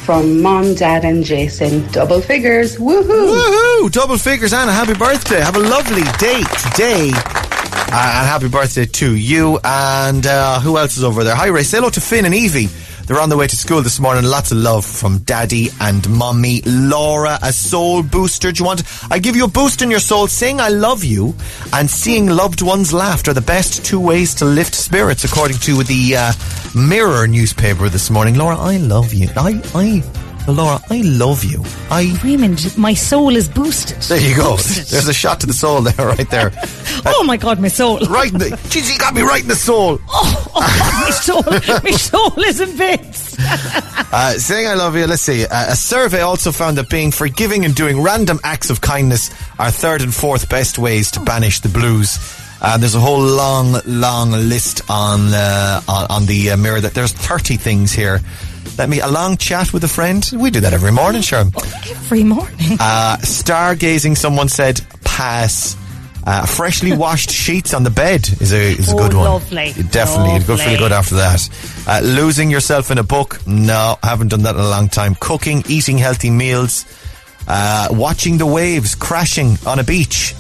[0.05, 1.91] from mom, dad, and Jason.
[1.91, 2.77] Double figures.
[2.77, 3.03] Woohoo!
[3.03, 3.91] Woohoo!
[3.91, 4.73] Double figures, Anna.
[4.73, 5.41] Happy birthday.
[5.41, 7.11] Have a lovely day today.
[7.15, 9.59] Uh, and happy birthday to you.
[9.65, 11.35] And uh, who else is over there?
[11.35, 11.65] Hi, Ray.
[11.65, 12.69] Say hello to Finn and Evie.
[13.13, 14.25] They're on the way to school this morning.
[14.25, 16.63] Lots of love from Daddy and Mummy.
[16.65, 18.51] Laura, a soul booster.
[18.53, 18.85] Do you want?
[19.11, 20.29] I give you a boost in your soul.
[20.29, 21.35] Saying I love you
[21.75, 25.83] and seeing loved ones laugh are the best two ways to lift spirits, according to
[25.83, 26.33] the uh,
[26.75, 28.37] Mirror newspaper this morning.
[28.37, 29.29] Laura, I love you.
[29.37, 31.63] I, I, Laura, I love you.
[31.91, 32.19] I.
[32.25, 33.99] Raymond, my soul is boosted.
[34.03, 34.53] There you go.
[34.53, 34.87] Boosted.
[34.87, 36.51] There's a shot to the soul there, right there.
[37.07, 37.99] oh my God, my soul.
[38.13, 38.47] Right in the.
[38.69, 40.01] Jeez, you got me right in the soul.
[40.15, 43.37] Oh, oh God, my soul, my soul is in bits.
[43.39, 45.47] Uh, saying I love you, let's see.
[45.47, 49.71] Uh, a survey also found that being forgiving and doing random acts of kindness are
[49.71, 52.19] third and fourth best ways to banish the blues.
[52.61, 56.95] Uh, there's a whole long, long list on uh, on, on the uh, mirror that
[56.95, 58.21] there's 30 things here.
[58.79, 60.29] Let me a long chat with a friend.
[60.35, 61.45] We do that every morning, sure.
[61.91, 62.77] Every morning.
[62.81, 65.77] Uh, stargazing, someone said pass.
[66.25, 69.25] Uh, freshly washed sheets on the bed is a is a Oh, good one.
[69.25, 69.73] lovely.
[69.91, 70.65] Definitely, go Lovely.
[70.65, 71.49] feel good after that.
[71.87, 73.45] Uh, losing yourself in a book?
[73.47, 75.17] No, I haven't done that in a long time.
[75.17, 76.87] Cooking, eating healthy meals,
[77.49, 80.35] uh, watching the waves crashing on a beach.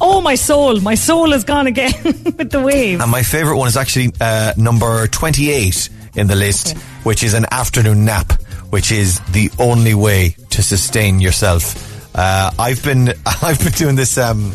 [0.00, 0.80] Oh, my soul.
[0.80, 3.00] My soul is gone again with the wave.
[3.00, 7.46] And my favourite one is actually uh, number 28 in the list, which is an
[7.50, 8.32] afternoon nap,
[8.70, 12.16] which is the only way to sustain yourself.
[12.16, 13.08] Uh, I've been
[13.42, 14.18] I've been doing this.
[14.18, 14.52] Um,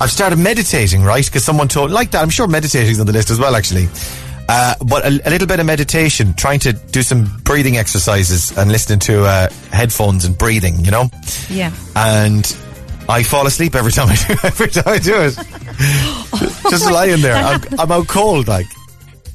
[0.00, 1.24] I've started meditating, right?
[1.24, 2.22] Because someone told like that.
[2.22, 3.88] I'm sure meditating's on the list as well, actually.
[4.48, 8.72] Uh, but a, a little bit of meditation, trying to do some breathing exercises and
[8.72, 11.10] listening to uh, headphones and breathing, you know.
[11.50, 11.70] Yeah.
[11.94, 12.46] And
[13.10, 15.34] I fall asleep every time I do every time I do it.
[16.70, 18.66] Just lying there, I'm, I'm out cold, like.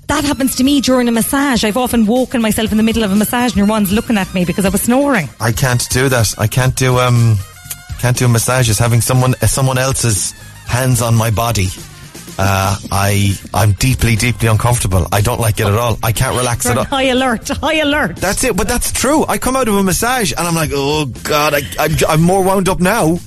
[0.08, 1.64] That happens to me during a massage.
[1.64, 4.34] I've often woken myself in the middle of a massage and your one's looking at
[4.34, 5.30] me because I was snoring.
[5.39, 6.34] I can't do that.
[6.38, 7.38] I can't do um,
[7.99, 8.78] can't do massages.
[8.80, 10.32] Having someone uh, someone else's
[10.68, 11.68] hands on my body,
[12.38, 15.08] uh, I I'm deeply deeply uncomfortable.
[15.12, 15.97] I don't like it at all.
[16.04, 16.86] I can't relax You're at all.
[16.86, 18.18] high alert, high alert.
[18.18, 19.26] That's it, but that's true.
[19.28, 22.43] I come out of a massage and I'm like, oh god, I, I'm, I'm more
[22.43, 23.20] wound up now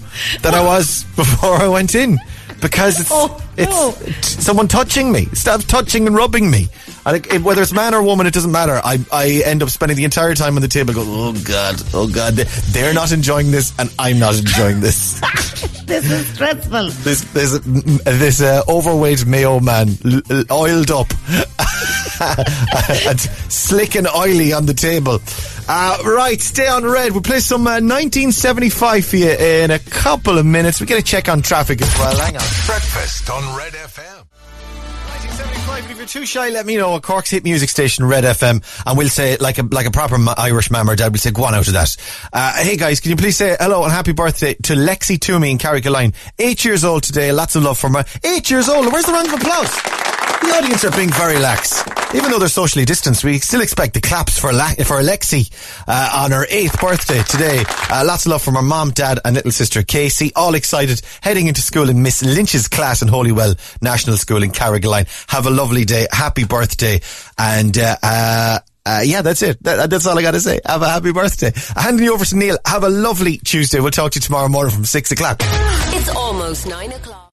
[0.43, 2.19] than I was before I went in
[2.61, 3.93] because it's Oh, it's no.
[3.93, 5.27] t- someone touching me.
[5.33, 6.69] Stop touching and rubbing me.
[7.05, 8.81] And it, it- whether it's man or woman, it doesn't matter.
[8.85, 12.09] I I end up spending the entire time on the table Go, oh god, oh
[12.09, 15.21] god, they're not enjoying this and I'm not enjoying this.
[15.87, 16.89] this is stressful.
[17.05, 17.59] this this
[18.05, 21.07] this uh, overweight Mayo man, l- l- oiled up,
[23.09, 23.21] and
[23.51, 25.21] slick and oily on the table.
[25.69, 27.13] Uh, right, stay on red.
[27.13, 30.81] We'll play some uh, 1975 for you in a couple of minutes.
[30.81, 32.17] We get a check on traffic as well.
[32.17, 32.43] Hang on.
[32.67, 34.27] Breakfast on Red FM.
[35.77, 35.91] 1975.
[35.91, 36.95] If you're too shy, let me know.
[36.95, 40.17] A Cork's hit music station, Red FM, and we'll say like a like a proper
[40.37, 41.13] Irish mam or dad.
[41.13, 41.97] We'll say go on out of that.
[42.33, 45.59] Uh, hey guys, can you please say hello and happy birthday to Lexi Toomey in
[45.59, 47.33] Carrigaline, eight years old today.
[47.33, 48.05] Lots of love from her.
[48.25, 48.91] Eight years old.
[48.93, 50.06] Where's the round of applause?
[50.43, 51.83] The audience are being very lax.
[52.15, 55.51] Even though they're socially distanced, we still expect the claps for La- for Alexi
[55.87, 57.65] uh, on her eighth birthday today.
[57.91, 60.33] Uh, lots of love from her mom, dad, and little sister Casey.
[60.35, 65.09] All excited, heading into school in Miss Lynch's class in Holywell National School in Carrigaline.
[65.29, 66.07] Have a lovely day.
[66.11, 67.01] Happy birthday,
[67.39, 67.77] and.
[67.77, 68.59] Uh, uh,
[68.89, 69.61] uh, yeah, that's it.
[69.65, 70.61] That, that's all I got to say.
[70.65, 71.51] Have a happy birthday.
[71.75, 72.57] Handing you over to Neil.
[72.65, 73.81] Have a lovely Tuesday.
[73.81, 75.39] We'll talk to you tomorrow morning from six o'clock.
[75.41, 77.33] It's almost nine o'clock.